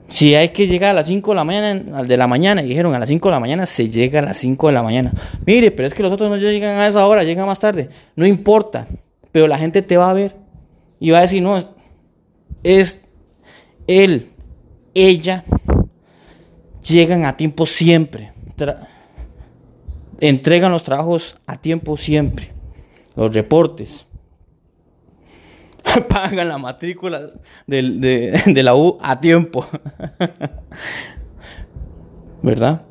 Si 0.09 0.35
hay 0.35 0.49
que 0.49 0.67
llegar 0.67 0.91
a 0.91 0.95
las 0.95 1.07
5 1.07 1.31
de 1.31 1.35
la 1.37 1.45
mañana, 1.45 1.99
al 1.99 2.09
de 2.09 2.17
la 2.17 2.27
mañana, 2.27 2.63
y 2.63 2.69
dijeron 2.69 2.95
a 2.95 2.99
las 2.99 3.09
5 3.09 3.29
de 3.29 3.33
la 3.33 3.41
mañana, 3.41 3.65
se 3.65 3.89
llega 3.89 4.19
a 4.19 4.23
las 4.23 4.39
5 4.39 4.67
de 4.67 4.73
la 4.73 4.83
mañana. 4.83 5.13
Mire, 5.47 5.71
pero 5.71 5.87
es 5.87 5.95
que 5.95 6.03
los 6.03 6.13
otros 6.13 6.29
no 6.29 6.37
llegan 6.37 6.79
a 6.79 6.89
esa 6.89 7.07
hora, 7.07 7.23
llegan 7.23 7.47
más 7.47 7.61
tarde. 7.61 7.89
No 8.17 8.27
importa, 8.27 8.89
pero 9.31 9.47
la 9.47 9.57
gente 9.57 9.83
te 9.83 9.97
va 9.97 10.11
a 10.11 10.15
ver 10.15 10.37
y 10.99 11.11
va 11.11 11.19
a 11.19 11.23
decir, 11.23 11.43
no, 11.43 11.65
es 12.65 13.03
él, 13.87 14.31
ella, 14.95 15.45
llegan 16.83 17.25
a 17.25 17.37
tiempo 17.37 17.67
siempre. 17.67 18.33
entregan 20.21 20.73
los 20.73 20.83
trabajos 20.83 21.37
a 21.47 21.57
tiempo 21.61 21.97
siempre. 21.97 22.51
Los 23.15 23.33
reportes. 23.33 24.07
pagan 26.09 26.49
la 26.49 26.59
matrícula 26.59 27.31
de, 27.67 28.63
la 28.63 28.75
U 28.75 28.99
a 29.01 29.21
tiempo. 29.21 29.67
¿Verdad? 32.43 32.83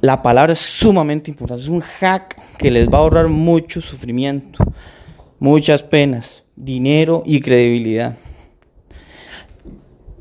La 0.00 0.22
palabra 0.22 0.52
es 0.52 0.60
sumamente 0.60 1.30
importante. 1.30 1.62
Es 1.62 1.68
un 1.68 1.80
hack 1.80 2.40
que 2.56 2.70
les 2.70 2.88
va 2.88 2.98
a 2.98 3.00
ahorrar 3.00 3.28
mucho 3.28 3.80
sufrimiento, 3.80 4.64
muchas 5.38 5.82
penas, 5.82 6.44
dinero 6.54 7.22
y 7.26 7.40
credibilidad. 7.40 8.16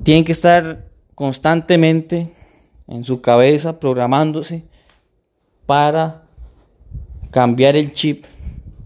Tienen 0.04 0.24
que 0.24 0.32
estar 0.32 0.88
constantemente 1.14 2.32
en 2.88 3.04
su 3.04 3.22
cabeza 3.22 3.80
programándose 3.80 4.64
para 5.66 6.24
cambiar 7.30 7.76
el 7.76 7.94
chip 7.94 8.26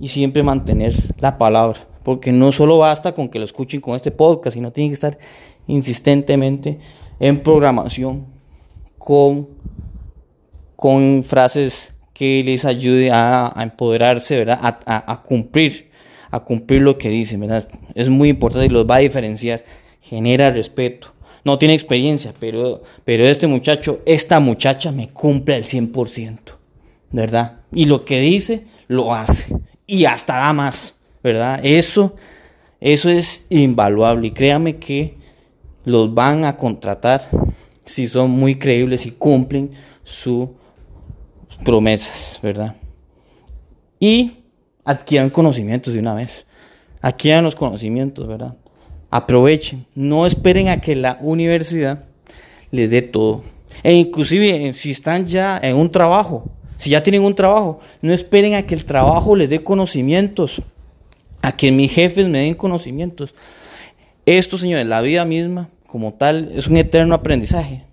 y 0.01 0.07
siempre 0.07 0.41
mantener 0.43 0.95
la 1.19 1.37
palabra. 1.37 1.87
Porque 2.03 2.31
no 2.31 2.51
solo 2.51 2.79
basta 2.79 3.13
con 3.13 3.29
que 3.29 3.37
lo 3.37 3.45
escuchen 3.45 3.79
con 3.79 3.95
este 3.95 4.09
podcast, 4.09 4.55
sino 4.55 4.71
tienen 4.71 4.89
que 4.89 4.95
estar 4.95 5.19
insistentemente 5.67 6.79
en 7.19 7.41
programación 7.41 8.25
con, 8.97 9.47
con 10.75 11.23
frases 11.23 11.93
que 12.13 12.43
les 12.43 12.65
ayude 12.65 13.11
a, 13.11 13.53
empoderarse, 13.57 14.37
¿verdad? 14.37 14.59
A, 14.85 15.21
cumplir, 15.21 15.91
a 16.31 16.39
cumplir 16.39 16.81
lo 16.81 16.97
que 16.97 17.09
dicen, 17.09 17.39
¿verdad? 17.39 17.67
Es 17.93 18.09
muy 18.09 18.29
importante 18.29 18.65
y 18.65 18.69
los 18.69 18.89
va 18.89 18.95
a 18.95 18.99
diferenciar. 18.99 19.63
Genera 20.01 20.49
respeto. 20.49 21.13
No 21.45 21.59
tiene 21.59 21.75
experiencia, 21.75 22.33
pero, 22.39 22.81
pero 23.05 23.23
este 23.25 23.45
muchacho, 23.45 24.01
esta 24.05 24.39
muchacha 24.39 24.91
me 24.91 25.09
cumple 25.09 25.55
al 25.55 25.63
100%, 25.63 26.39
¿verdad? 27.11 27.59
Y 27.71 27.85
lo 27.85 28.03
que 28.03 28.19
dice, 28.19 28.65
lo 28.87 29.13
hace 29.13 29.45
y 29.91 30.05
hasta 30.05 30.37
da 30.37 30.53
más, 30.53 30.95
¿verdad? 31.21 31.59
Eso, 31.63 32.15
eso 32.79 33.09
es 33.09 33.45
invaluable 33.49 34.27
y 34.27 34.31
créame 34.31 34.77
que 34.77 35.17
los 35.83 36.13
van 36.13 36.45
a 36.45 36.55
contratar 36.55 37.27
si 37.83 38.07
son 38.07 38.31
muy 38.31 38.55
creíbles 38.55 39.05
y 39.05 39.11
cumplen 39.11 39.69
sus 40.05 40.47
promesas, 41.65 42.39
¿verdad? 42.41 42.73
Y 43.99 44.37
adquieran 44.85 45.29
conocimientos 45.29 45.93
de 45.93 45.99
una 45.99 46.13
vez. 46.13 46.45
Adquieran 47.01 47.43
los 47.43 47.55
conocimientos, 47.55 48.25
¿verdad? 48.25 48.55
Aprovechen. 49.09 49.85
No 49.93 50.25
esperen 50.25 50.69
a 50.69 50.79
que 50.79 50.95
la 50.95 51.17
universidad 51.19 52.05
les 52.71 52.89
dé 52.89 53.01
todo. 53.01 53.43
E 53.83 53.91
inclusive 53.91 54.73
si 54.73 54.91
están 54.91 55.25
ya 55.25 55.59
en 55.61 55.75
un 55.75 55.91
trabajo, 55.91 56.49
si 56.81 56.89
ya 56.89 57.03
tienen 57.03 57.21
un 57.21 57.35
trabajo, 57.35 57.79
no 58.01 58.11
esperen 58.11 58.55
a 58.55 58.65
que 58.65 58.73
el 58.73 58.85
trabajo 58.85 59.35
les 59.35 59.51
dé 59.51 59.63
conocimientos, 59.63 60.63
a 61.43 61.55
que 61.55 61.71
mis 61.71 61.91
jefes 61.91 62.27
me 62.27 62.39
den 62.39 62.55
conocimientos. 62.55 63.35
Esto, 64.25 64.57
señores, 64.57 64.87
la 64.87 64.99
vida 65.01 65.23
misma, 65.23 65.69
como 65.85 66.15
tal, 66.15 66.51
es 66.55 66.65
un 66.65 66.77
eterno 66.77 67.13
aprendizaje. 67.13 67.83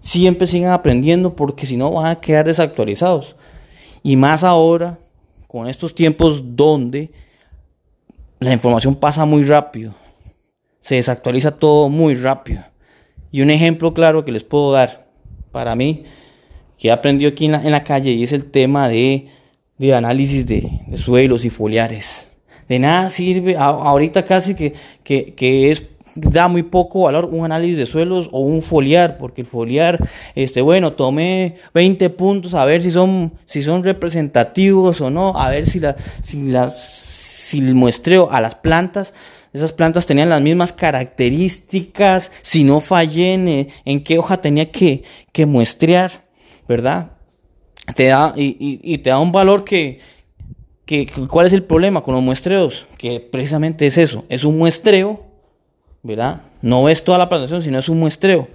Siempre 0.00 0.48
sigan 0.48 0.72
aprendiendo 0.72 1.36
porque 1.36 1.66
si 1.66 1.76
no 1.76 1.92
van 1.92 2.06
a 2.06 2.20
quedar 2.20 2.46
desactualizados. 2.46 3.36
Y 4.02 4.16
más 4.16 4.42
ahora, 4.42 4.98
con 5.46 5.68
estos 5.68 5.94
tiempos 5.94 6.42
donde 6.56 7.12
la 8.40 8.52
información 8.52 8.96
pasa 8.96 9.24
muy 9.24 9.44
rápido, 9.44 9.94
se 10.80 10.96
desactualiza 10.96 11.52
todo 11.52 11.88
muy 11.88 12.16
rápido. 12.16 12.64
Y 13.30 13.42
un 13.42 13.50
ejemplo 13.50 13.94
claro 13.94 14.24
que 14.24 14.32
les 14.32 14.42
puedo 14.42 14.72
dar 14.72 15.06
para 15.52 15.76
mí 15.76 16.02
que 16.78 16.88
he 16.88 16.92
aprendido 16.92 17.30
aquí 17.30 17.46
en 17.46 17.70
la, 17.70 17.84
calle 17.84 18.12
y 18.12 18.22
es 18.22 18.32
el 18.32 18.44
tema 18.44 18.88
de, 18.88 19.28
análisis 19.94 20.46
de, 20.46 20.68
suelos 20.94 21.44
y 21.44 21.50
foliares. 21.50 22.28
De 22.68 22.78
nada 22.78 23.10
sirve, 23.10 23.56
ahorita 23.56 24.24
casi 24.24 24.54
que, 24.54 24.74
que, 25.04 25.70
es 25.70 25.84
da 26.16 26.48
muy 26.48 26.62
poco 26.62 27.02
valor 27.02 27.26
un 27.26 27.44
análisis 27.44 27.76
de 27.76 27.86
suelos 27.86 28.28
o 28.32 28.40
un 28.40 28.62
foliar, 28.62 29.18
porque 29.18 29.42
el 29.42 29.46
foliar, 29.46 29.98
este, 30.34 30.62
bueno, 30.62 30.94
tomé 30.94 31.56
20 31.74 32.10
puntos 32.10 32.54
a 32.54 32.64
ver 32.64 32.82
si 32.82 32.90
son, 32.90 33.32
si 33.44 33.62
son 33.62 33.84
representativos 33.84 35.00
o 35.00 35.10
no, 35.10 35.38
a 35.38 35.50
ver 35.50 35.66
si, 35.66 35.78
la, 35.78 35.94
si, 36.22 36.52
si 36.70 37.58
el 37.58 37.74
muestreo 37.74 38.30
a 38.32 38.40
las 38.40 38.54
plantas, 38.54 39.12
esas 39.52 39.72
plantas 39.72 40.06
tenían 40.06 40.28
las 40.28 40.40
mismas 40.40 40.72
características, 40.72 42.30
si 42.42 42.64
no 42.64 42.80
fallé 42.80 43.34
en, 43.34 43.68
en 43.84 44.04
qué 44.04 44.18
hoja 44.18 44.38
tenía 44.38 44.70
que, 44.70 45.02
que 45.32 45.46
muestrear. 45.46 46.25
¿Verdad? 46.68 47.12
Te 47.94 48.06
da, 48.06 48.32
y, 48.36 48.98
te 48.98 49.10
da 49.10 49.20
un 49.20 49.32
valor 49.32 49.64
que, 49.64 50.00
que, 50.84 51.06
¿cuál 51.28 51.46
es 51.46 51.52
el 51.52 51.62
problema 51.62 52.02
con 52.02 52.14
los 52.14 52.22
muestreos? 52.22 52.86
Que 52.98 53.20
precisamente 53.20 53.86
es 53.86 53.96
eso, 53.96 54.24
es 54.28 54.44
un 54.44 54.58
muestreo, 54.58 55.24
¿verdad? 56.02 56.42
No 56.62 56.84
ves 56.84 57.04
toda 57.04 57.18
la 57.18 57.28
plantación, 57.28 57.62
sino 57.62 57.78
es 57.78 57.88
un 57.88 57.98
muestreo. 57.98 58.48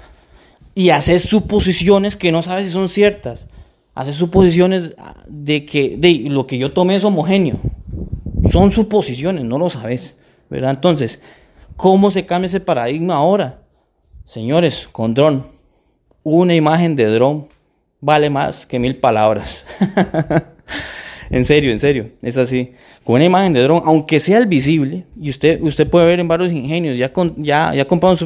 Y 0.75 0.89
haces 0.89 1.23
suposiciones 1.23 2.15
que 2.15 2.31
no 2.31 2.43
sabes 2.43 2.67
si 2.67 2.73
son 2.73 2.89
ciertas. 2.89 3.47
hace 3.93 4.13
suposiciones 4.13 4.95
de 5.27 5.65
que 5.65 5.95
de, 5.97 6.29
lo 6.29 6.47
que 6.47 6.57
yo 6.57 6.73
tomé 6.73 6.95
es 6.95 7.03
homogéneo. 7.03 7.57
Son 8.51 8.71
suposiciones, 8.71 9.45
no 9.45 9.57
lo 9.57 9.69
sabes, 9.69 10.17
¿verdad? 10.49 10.71
Entonces, 10.71 11.21
¿cómo 11.77 12.11
se 12.11 12.25
cambia 12.25 12.47
ese 12.47 12.59
paradigma 12.59 13.15
ahora? 13.15 13.61
Señores, 14.25 14.87
con 14.91 15.13
dron, 15.13 15.45
una 16.23 16.55
imagen 16.55 16.95
de 16.95 17.05
dron 17.05 17.50
vale 18.01 18.29
más 18.29 18.65
que 18.65 18.79
mil 18.79 18.97
palabras. 18.97 19.63
en 21.29 21.45
serio, 21.45 21.71
en 21.71 21.79
serio, 21.79 22.09
es 22.21 22.35
así. 22.37 22.73
Con 23.05 23.15
una 23.15 23.25
imagen 23.25 23.53
de 23.53 23.63
dron, 23.63 23.83
aunque 23.85 24.19
sea 24.19 24.39
el 24.39 24.47
visible, 24.47 25.05
y 25.19 25.29
usted, 25.29 25.61
usted 25.61 25.89
puede 25.89 26.07
ver 26.07 26.19
en 26.19 26.27
varios 26.27 26.51
ingenios, 26.51 26.97
ya, 26.97 27.13
con, 27.13 27.41
ya, 27.41 27.73
ya 27.73 27.85
compraron 27.85 28.17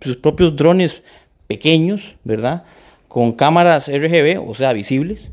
sus 0.00 0.16
propios 0.16 0.56
drones 0.56 1.02
pequeños, 1.46 2.16
¿verdad? 2.24 2.64
Con 3.06 3.32
cámaras 3.32 3.88
RGB, 3.88 4.42
o 4.44 4.54
sea, 4.54 4.72
visibles. 4.72 5.30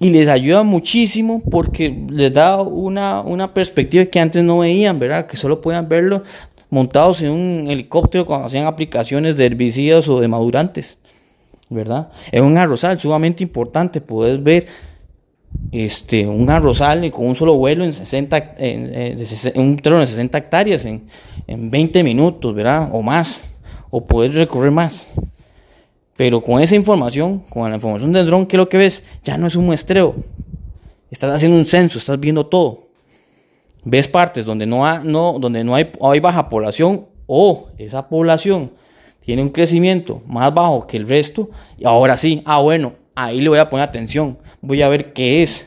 Y 0.00 0.10
les 0.10 0.28
ayuda 0.28 0.62
muchísimo 0.62 1.42
porque 1.50 1.96
les 2.08 2.32
da 2.32 2.62
una, 2.62 3.20
una 3.20 3.52
perspectiva 3.52 4.04
que 4.04 4.20
antes 4.20 4.44
no 4.44 4.58
veían, 4.58 4.98
¿verdad? 4.98 5.26
Que 5.26 5.36
solo 5.36 5.60
puedan 5.60 5.88
verlo 5.88 6.22
montados 6.70 7.22
en 7.22 7.30
un 7.30 7.66
helicóptero 7.68 8.26
cuando 8.26 8.46
hacían 8.46 8.66
aplicaciones 8.66 9.36
de 9.36 9.46
herbicidas 9.46 10.08
o 10.08 10.20
de 10.20 10.28
madurantes, 10.28 10.97
¿verdad? 11.70 12.08
Es 12.32 12.40
un 12.40 12.56
arrozal 12.56 12.98
sumamente 12.98 13.42
importante, 13.42 14.00
puedes 14.00 14.42
ver 14.42 14.66
este, 15.72 16.26
un 16.26 16.48
arrozal 16.50 17.10
con 17.10 17.26
un 17.26 17.34
solo 17.34 17.54
vuelo 17.54 17.84
en 17.84 17.92
60, 17.92 18.54
en, 18.58 19.18
un 19.56 19.76
terreno 19.76 20.00
de 20.00 20.06
60 20.06 20.38
hectáreas 20.38 20.84
en, 20.84 21.06
en 21.46 21.70
20 21.70 22.02
minutos, 22.02 22.54
¿verdad? 22.54 22.90
O 22.92 23.02
más, 23.02 23.42
o 23.90 24.04
puedes 24.04 24.34
recorrer 24.34 24.70
más. 24.70 25.08
Pero 26.16 26.42
con 26.42 26.60
esa 26.60 26.74
información, 26.74 27.40
con 27.48 27.68
la 27.68 27.76
información 27.76 28.12
del 28.12 28.26
dron, 28.26 28.46
¿qué 28.46 28.56
es 28.56 28.58
lo 28.58 28.68
que 28.68 28.78
ves? 28.78 29.04
Ya 29.22 29.36
no 29.36 29.46
es 29.46 29.54
un 29.54 29.66
muestreo. 29.66 30.16
Estás 31.10 31.32
haciendo 31.32 31.56
un 31.56 31.64
censo, 31.64 31.98
estás 31.98 32.18
viendo 32.18 32.46
todo. 32.46 32.88
Ves 33.84 34.08
partes 34.08 34.44
donde 34.44 34.66
no, 34.66 34.98
no, 35.04 35.38
donde 35.38 35.62
no 35.62 35.74
hay, 35.74 35.92
hay 36.00 36.20
baja 36.20 36.48
población 36.48 37.06
o 37.26 37.68
esa 37.78 38.08
población 38.08 38.72
tiene 39.28 39.42
un 39.42 39.50
crecimiento 39.50 40.22
más 40.26 40.54
bajo 40.54 40.86
que 40.86 40.96
el 40.96 41.06
resto. 41.06 41.50
Y 41.76 41.84
ahora 41.84 42.16
sí, 42.16 42.40
ah, 42.46 42.62
bueno, 42.62 42.94
ahí 43.14 43.42
le 43.42 43.50
voy 43.50 43.58
a 43.58 43.68
poner 43.68 43.86
atención. 43.86 44.38
Voy 44.62 44.80
a 44.80 44.88
ver 44.88 45.12
qué 45.12 45.42
es. 45.42 45.66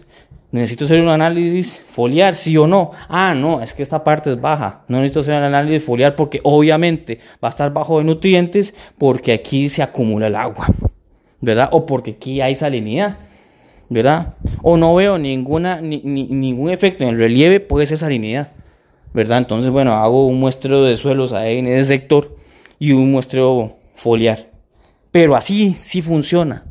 Necesito 0.50 0.86
hacer 0.86 1.00
un 1.00 1.10
análisis 1.10 1.80
foliar, 1.88 2.34
sí 2.34 2.58
o 2.58 2.66
no. 2.66 2.90
Ah, 3.08 3.36
no, 3.36 3.62
es 3.62 3.76
que 3.76 3.84
esta 3.84 4.04
parte 4.04 4.32
es 4.32 4.42
baja. 4.42 4.82
No 4.88 4.98
necesito 4.98 5.20
hacer 5.20 5.36
un 5.36 5.44
análisis 5.44 5.84
foliar 5.84 6.16
porque 6.16 6.40
obviamente 6.42 7.20
va 7.34 7.50
a 7.50 7.52
estar 7.52 7.72
bajo 7.72 8.00
de 8.00 8.06
nutrientes 8.06 8.74
porque 8.98 9.32
aquí 9.32 9.70
se 9.70 9.84
acumula 9.84 10.26
el 10.26 10.38
agua. 10.38 10.66
¿Verdad? 11.40 11.70
O 11.72 11.86
porque 11.86 12.16
aquí 12.18 12.42
hay 12.42 12.56
salinidad. 12.56 13.20
¿Verdad? 13.90 14.34
O 14.64 14.76
no 14.76 14.96
veo 14.96 15.20
ninguna, 15.20 15.80
ningún 15.80 16.72
efecto 16.72 17.04
en 17.04 17.10
el 17.10 17.18
relieve, 17.18 17.60
puede 17.60 17.86
ser 17.86 18.00
salinidad. 18.00 18.54
¿Verdad? 19.14 19.38
Entonces, 19.38 19.70
bueno, 19.70 19.94
hago 19.94 20.26
un 20.26 20.40
muestreo 20.40 20.84
de 20.84 20.98
suelos 20.98 21.32
ahí 21.32 21.60
en 21.60 21.68
ese 21.68 21.86
sector 21.86 22.41
y 22.82 22.94
un 22.94 23.12
muestreo 23.12 23.78
foliar. 23.94 24.50
Pero 25.12 25.36
así 25.36 25.76
sí 25.80 26.02
funciona. 26.02 26.66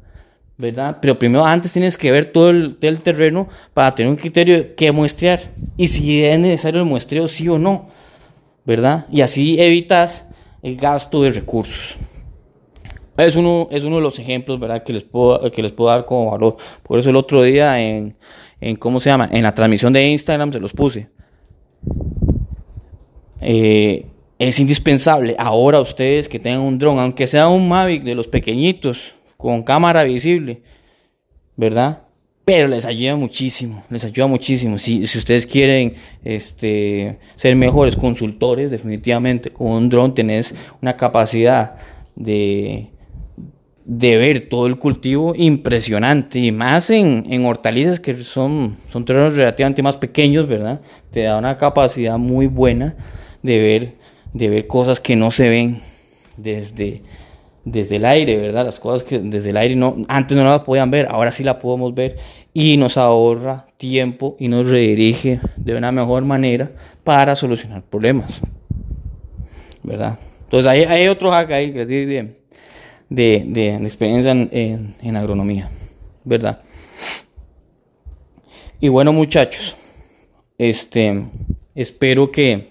¿verdad? 0.58 0.98
Pero 1.00 1.18
primero 1.18 1.46
antes 1.46 1.72
tienes 1.72 1.96
que 1.96 2.10
ver 2.10 2.32
todo 2.32 2.50
el, 2.50 2.76
terreno 3.02 3.48
para 3.72 3.94
tener 3.94 4.10
un 4.10 4.16
criterio 4.16 4.74
qué 4.74 4.92
muestrear 4.92 5.52
y 5.76 5.88
si 5.88 6.22
es 6.22 6.38
necesario 6.38 6.80
el 6.80 6.86
muestreo 6.86 7.28
sí 7.28 7.48
o 7.48 7.58
no, 7.58 7.88
¿verdad? 8.66 9.06
Y 9.10 9.22
así 9.22 9.58
evitas 9.58 10.26
el 10.62 10.76
gasto 10.76 11.22
de 11.22 11.30
recursos. 11.30 11.96
Es 13.16 13.36
uno, 13.36 13.68
es 13.70 13.84
uno 13.84 13.96
de 13.96 14.02
los 14.02 14.18
ejemplos, 14.18 14.60
¿verdad? 14.60 14.82
Que 14.82 14.92
les 14.92 15.04
puedo, 15.04 15.50
que 15.50 15.62
les 15.62 15.72
puedo 15.72 15.90
dar 15.90 16.04
como 16.04 16.32
valor. 16.32 16.56
Por 16.82 16.98
eso 16.98 17.08
el 17.08 17.16
otro 17.16 17.42
día 17.42 17.80
en, 17.80 18.16
en 18.60 18.76
¿cómo 18.76 19.00
se 19.00 19.10
llama? 19.10 19.30
En 19.32 19.44
la 19.44 19.54
transmisión 19.54 19.92
de 19.92 20.06
Instagram 20.08 20.52
se 20.52 20.60
los 20.60 20.72
puse. 20.74 21.08
Eh, 23.40 24.04
es 24.40 24.58
indispensable 24.58 25.36
ahora 25.38 25.80
ustedes 25.80 26.26
que 26.26 26.38
tengan 26.38 26.62
un 26.62 26.78
dron, 26.78 26.98
aunque 26.98 27.26
sea 27.26 27.48
un 27.48 27.68
Mavic 27.68 28.02
de 28.02 28.14
los 28.14 28.26
pequeñitos, 28.26 29.12
con 29.36 29.62
cámara 29.62 30.02
visible, 30.02 30.62
¿verdad? 31.56 32.04
Pero 32.46 32.66
les 32.66 32.86
ayuda 32.86 33.16
muchísimo, 33.16 33.84
les 33.90 34.02
ayuda 34.02 34.26
muchísimo. 34.26 34.78
Si, 34.78 35.06
si 35.06 35.18
ustedes 35.18 35.46
quieren 35.46 35.94
este, 36.24 37.18
ser 37.36 37.54
mejores 37.54 37.96
consultores, 37.96 38.70
definitivamente 38.70 39.50
con 39.50 39.68
un 39.68 39.88
dron 39.90 40.14
tenés 40.14 40.54
una 40.80 40.96
capacidad 40.96 41.76
de, 42.16 42.88
de 43.84 44.16
ver 44.16 44.48
todo 44.48 44.66
el 44.66 44.78
cultivo 44.78 45.34
impresionante 45.36 46.38
y 46.38 46.50
más 46.50 46.88
en, 46.88 47.26
en, 47.28 47.44
hortalizas 47.44 48.00
que 48.00 48.16
son, 48.16 48.78
son 48.88 49.04
terrenos 49.04 49.36
relativamente 49.36 49.82
más 49.82 49.98
pequeños, 49.98 50.48
¿verdad? 50.48 50.80
Te 51.10 51.24
da 51.24 51.36
una 51.36 51.58
capacidad 51.58 52.16
muy 52.16 52.46
buena 52.46 52.96
de 53.42 53.58
ver, 53.58 53.99
de 54.32 54.48
ver 54.48 54.66
cosas 54.66 55.00
que 55.00 55.16
no 55.16 55.30
se 55.30 55.48
ven 55.48 55.80
desde, 56.36 57.02
desde 57.64 57.96
el 57.96 58.04
aire, 58.04 58.36
¿verdad? 58.36 58.64
Las 58.64 58.80
cosas 58.80 59.04
que 59.04 59.18
desde 59.18 59.50
el 59.50 59.56
aire 59.56 59.76
no, 59.76 59.96
antes 60.08 60.36
no 60.36 60.44
las 60.44 60.60
podían 60.60 60.90
ver, 60.90 61.06
ahora 61.10 61.32
sí 61.32 61.44
la 61.44 61.58
podemos 61.58 61.94
ver 61.94 62.16
y 62.52 62.76
nos 62.76 62.96
ahorra 62.96 63.66
tiempo 63.76 64.36
y 64.38 64.48
nos 64.48 64.68
redirige 64.68 65.40
de 65.56 65.74
una 65.74 65.92
mejor 65.92 66.24
manera 66.24 66.72
para 67.04 67.36
solucionar 67.36 67.82
problemas, 67.82 68.40
¿verdad? 69.82 70.18
Entonces 70.44 70.66
hay, 70.66 70.82
hay 70.82 71.08
otro 71.08 71.30
hack 71.30 71.52
ahí 71.52 71.70
de, 71.70 71.86
de, 73.08 73.44
de, 73.46 73.74
experiencia 73.76 74.32
en, 74.32 74.96
en, 75.00 75.16
agronomía, 75.16 75.70
¿verdad? 76.24 76.62
Y 78.80 78.88
bueno 78.88 79.12
muchachos, 79.12 79.76
este, 80.58 81.24
espero 81.74 82.32
que, 82.32 82.69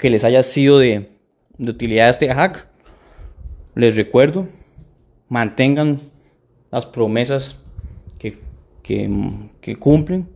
que 0.00 0.10
les 0.10 0.24
haya 0.24 0.42
sido 0.42 0.78
de, 0.78 1.10
de 1.58 1.70
utilidad 1.70 2.08
este 2.08 2.32
hack 2.32 2.66
les 3.74 3.96
recuerdo, 3.96 4.48
mantengan 5.28 6.00
las 6.70 6.86
promesas 6.86 7.56
que, 8.18 8.38
cumplen 9.78 10.28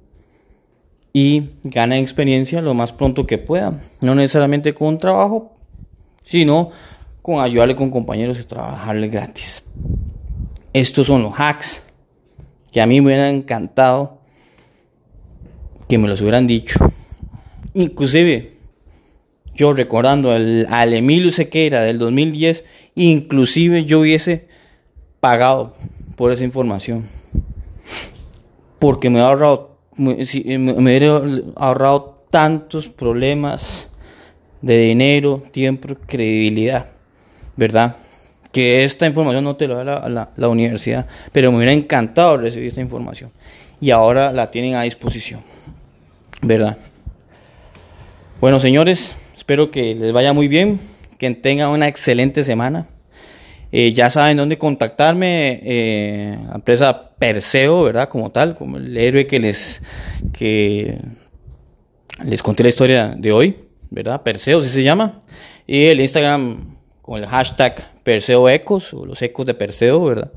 y 1.12 1.50
ganen 1.64 1.98
experiencia 1.98 2.62
lo 2.62 2.72
más 2.72 2.92
pronto 2.92 3.26
que 3.26 3.36
puedan. 3.36 3.80
No 4.00 4.14
necesariamente 4.14 4.72
con 4.72 4.98
trabajo, 4.98 5.56
sino 6.22 6.70
con 7.20 7.40
ayudarle 7.40 7.74
con 7.74 7.90
compañeros 7.90 8.38
y 8.38 8.44
trabajarle 8.44 9.08
gratis. 9.08 9.64
Estos 10.72 11.08
son 11.08 11.24
los 11.24 11.34
hacks 11.36 11.82
que 12.70 12.80
a 12.80 12.86
mí 12.86 13.00
me 13.00 13.08
hubieran 13.08 13.34
encantado 13.34 14.20
que 15.88 15.98
me 15.98 16.06
los 16.06 16.20
hubieran 16.20 16.46
dicho. 16.46 16.78
Inclusive 17.74 18.53
yo 19.54 19.72
recordando 19.72 20.32
al, 20.32 20.92
Emilio 20.92 21.30
Sequeira 21.30 21.82
del 21.82 21.98
2010, 21.98 22.64
inclusive 22.96 23.84
yo 23.84 24.00
hubiese 24.00 24.46
pagado 25.20 25.74
por 26.16 26.32
esa 26.32 26.44
información. 26.44 27.06
Porque 28.78 29.10
me 29.10 29.20
ha 29.20 29.28
ahorrado, 29.28 29.78
tantos 32.30 32.88
problemas 32.88 33.88
de 34.60 34.78
dinero, 34.78 35.40
tiempo, 35.52 35.94
credibilidad, 36.06 36.86
¿verdad? 37.54 37.96
Que 38.50 38.82
esta 38.82 39.06
información 39.06 39.44
no 39.44 39.54
te 39.54 39.68
lo 39.68 39.84
da 39.84 40.08
la, 40.08 40.30
la 40.34 40.48
universidad, 40.48 41.06
pero 41.30 41.52
me 41.52 41.58
hubiera 41.58 41.72
encantado 41.72 42.36
recibir 42.38 42.68
esta 42.68 42.80
información. 42.80 43.30
Y 43.80 43.92
ahora 43.92 44.32
la 44.32 44.50
tienen 44.50 44.74
a 44.74 44.82
disposición, 44.82 45.42
¿verdad? 46.42 46.76
Bueno, 48.40 48.58
señores, 48.58 49.14
Espero 49.44 49.70
que 49.70 49.94
les 49.94 50.10
vaya 50.10 50.32
muy 50.32 50.48
bien, 50.48 50.80
que 51.18 51.30
tengan 51.34 51.68
una 51.68 51.86
excelente 51.86 52.44
semana. 52.44 52.86
Eh, 53.72 53.92
ya 53.92 54.08
saben 54.08 54.38
dónde 54.38 54.56
contactarme, 54.56 55.60
eh, 55.62 56.38
la 56.48 56.54
empresa 56.54 57.10
Perseo, 57.18 57.82
¿verdad? 57.82 58.08
Como 58.08 58.30
tal, 58.30 58.54
como 58.54 58.78
el 58.78 58.96
héroe 58.96 59.26
que 59.26 59.38
les, 59.38 59.82
que 60.32 60.98
les 62.24 62.42
conté 62.42 62.62
la 62.62 62.70
historia 62.70 63.08
de 63.08 63.32
hoy, 63.32 63.54
¿verdad? 63.90 64.22
Perseo, 64.22 64.60
así 64.60 64.70
se 64.70 64.82
llama. 64.82 65.20
Y 65.66 65.88
el 65.88 66.00
Instagram 66.00 66.78
con 67.02 67.22
el 67.22 67.28
hashtag 67.28 68.00
Perseo 68.02 68.48
Ecos, 68.48 68.94
o 68.94 69.04
los 69.04 69.20
ecos 69.20 69.44
de 69.44 69.52
Perseo, 69.52 70.02
¿verdad? 70.04 70.32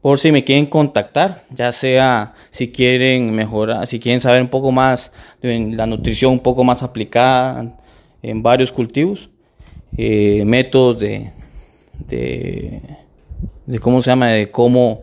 Por 0.00 0.20
si 0.20 0.30
me 0.30 0.44
quieren 0.44 0.66
contactar, 0.66 1.42
ya 1.50 1.72
sea 1.72 2.34
si 2.50 2.70
quieren 2.70 3.34
mejorar, 3.34 3.88
si 3.88 3.98
quieren 3.98 4.20
saber 4.20 4.40
un 4.40 4.50
poco 4.50 4.70
más 4.70 5.10
de 5.42 5.72
la 5.74 5.86
nutrición 5.86 6.30
un 6.30 6.40
poco 6.40 6.62
más 6.62 6.84
aplicada, 6.84 7.74
en 8.22 8.42
varios 8.42 8.72
cultivos, 8.72 9.30
eh, 9.96 10.42
métodos 10.44 10.98
de, 10.98 11.32
de, 12.08 12.80
de, 13.66 13.78
cómo 13.78 14.02
se 14.02 14.10
llama, 14.10 14.28
de 14.28 14.50
cómo, 14.50 15.02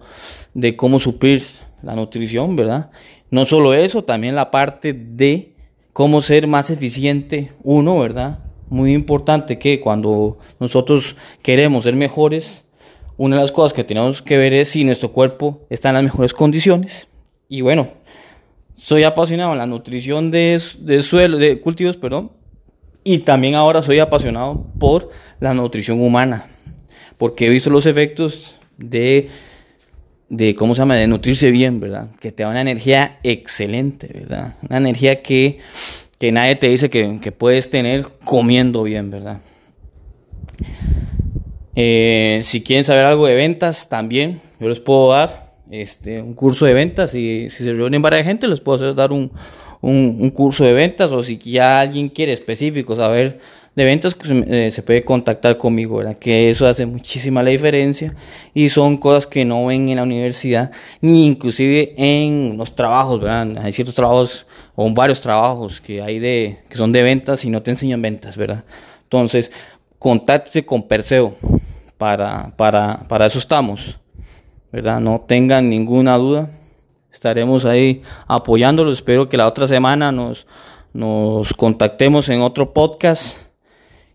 de 0.54 0.76
cómo 0.76 1.00
suplir 1.00 1.44
la 1.82 1.96
nutrición, 1.96 2.56
¿verdad? 2.56 2.90
No 3.30 3.46
solo 3.46 3.74
eso, 3.74 4.04
también 4.04 4.36
la 4.36 4.52
parte 4.52 4.94
de 4.94 5.54
cómo 5.94 6.22
ser 6.22 6.48
más 6.48 6.70
eficiente 6.70 7.52
uno, 7.64 8.00
¿verdad? 8.00 8.40
Muy 8.70 8.94
importante 8.94 9.58
que 9.58 9.80
cuando 9.80 10.38
nosotros 10.60 11.16
queremos 11.42 11.86
ser 11.86 11.96
mejores, 11.96 12.64
una 13.18 13.36
de 13.36 13.42
las 13.42 13.52
cosas 13.52 13.74
que 13.74 13.84
tenemos 13.84 14.22
que 14.22 14.38
ver 14.38 14.54
es 14.54 14.70
si 14.70 14.84
nuestro 14.84 15.12
cuerpo 15.12 15.66
está 15.70 15.90
en 15.90 15.96
las 15.96 16.04
mejores 16.04 16.34
condiciones. 16.34 17.08
Y 17.50 17.62
bueno, 17.62 17.88
soy 18.76 19.04
apasionado 19.04 19.54
en 19.54 19.58
la 19.58 19.66
nutrición 19.66 20.30
de, 20.30 20.62
de 20.80 21.02
suelo, 21.02 21.38
de 21.38 21.60
cultivos, 21.60 21.98
perdón. 21.98 22.32
Y 23.08 23.20
también 23.20 23.56
ahora 23.56 23.82
soy 23.82 24.00
apasionado 24.00 24.66
por 24.80 25.12
la 25.40 25.54
nutrición 25.54 26.02
humana. 26.02 26.46
Porque 27.18 27.48
he 27.48 27.50
visto 27.50 27.70
los 27.70 27.86
efectos 27.86 28.58
de, 28.78 29.30
de 30.28 30.56
¿cómo 30.56 30.76
se 30.76 30.80
llama? 30.80 30.96
De 30.96 31.08
nutrirse 31.08 31.50
bien, 31.50 31.80
¿verdad? 31.80 32.10
Que 32.20 32.34
te 32.34 32.44
da 32.44 32.50
una 32.50 32.60
energía 32.60 33.18
excelente, 33.24 34.10
¿verdad? 34.14 34.56
Una 34.68 34.80
energía 34.80 35.22
que, 35.22 35.60
que 36.20 36.34
nadie 36.34 36.58
te 36.58 36.68
dice 36.68 36.90
que, 36.90 37.22
que 37.22 37.32
puedes 37.32 37.70
tener 37.70 38.08
comiendo 38.26 38.84
bien, 38.84 39.10
¿verdad? 39.10 39.40
Eh, 41.78 42.42
si 42.44 42.62
quieren 42.62 42.84
saber 42.84 43.06
algo 43.06 43.26
de 43.26 43.36
ventas, 43.36 43.88
también 43.88 44.42
yo 44.60 44.68
les 44.68 44.82
puedo 44.82 45.12
dar 45.12 45.54
este, 45.72 46.22
un 46.22 46.34
curso 46.34 46.66
de 46.66 46.74
ventas. 46.74 47.16
Y 47.16 47.50
si 47.52 47.64
se 47.64 47.72
reúnen 47.72 48.02
varias 48.02 48.26
gente, 48.26 48.50
les 48.50 48.60
puedo 48.60 48.84
hacer, 48.84 48.96
dar 48.96 49.14
un, 49.14 49.32
un, 49.82 50.30
curso 50.32 50.64
de 50.64 50.74
ventas. 50.74 51.12
O 51.12 51.24
si 51.24 51.38
ya 51.38 51.80
alguien 51.80 52.10
quiere 52.10 52.34
específico 52.34 52.96
saber 52.96 53.40
de 53.76 53.86
ventas, 53.86 54.16
pues, 54.16 54.32
eh, 54.32 54.72
se 54.72 54.82
puede 54.82 55.04
contactar 55.04 55.58
conmigo, 55.58 55.98
¿verdad? 55.98 56.18
Que 56.18 56.50
eso 56.50 56.66
hace 56.68 56.86
muchísima 56.86 57.44
la 57.44 57.52
diferencia. 57.52 58.16
Y 58.54 58.70
son 58.70 58.98
cosas 58.98 59.28
que 59.28 59.46
no 59.46 59.68
ven 59.68 59.90
en 59.90 59.98
la 59.98 60.04
universidad, 60.04 60.72
ni 61.02 61.28
inclusive 61.28 61.94
en 61.98 62.58
los 62.58 62.76
trabajos, 62.76 63.22
¿verdad? 63.22 63.58
Hay 63.64 63.72
ciertos 63.72 63.96
trabajos, 63.96 64.46
o 64.76 64.90
varios 64.92 65.22
trabajos 65.22 65.80
que 65.80 66.02
hay 66.02 66.20
de, 66.20 66.60
que 66.70 66.78
son 66.78 66.92
de 66.92 67.04
ventas 67.04 67.46
y 67.46 67.50
no 67.50 67.62
te 67.62 67.72
enseñan 67.72 68.02
ventas, 68.02 68.36
¿verdad? 68.36 68.64
Entonces, 69.04 69.52
contáctese 70.00 70.66
con 70.66 70.88
Perseo 70.88 71.36
para, 71.98 72.54
para, 72.56 73.08
para 73.08 73.26
eso 73.26 73.40
estamos, 73.40 73.98
¿verdad? 74.72 75.00
No 75.00 75.24
tengan 75.28 75.70
ninguna 75.70 76.18
duda. 76.18 76.52
Estaremos 77.18 77.66
ahí 77.66 78.04
apoyándolos. 78.28 79.00
Espero 79.00 79.28
que 79.28 79.38
la 79.38 79.48
otra 79.48 79.68
semana 79.68 80.12
nos, 80.12 80.46
nos 80.94 81.52
contactemos 81.54 82.30
en 82.30 82.42
otro 82.42 82.74
podcast. 82.74 83.40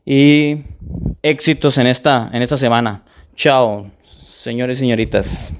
Y 0.06 0.58
éxitos 1.20 1.78
en 1.78 1.88
esta, 1.88 2.30
en 2.32 2.42
esta 2.42 2.56
semana. 2.56 3.02
Chao, 3.34 3.90
señores 4.04 4.76
y 4.78 4.80
señoritas. 4.82 5.52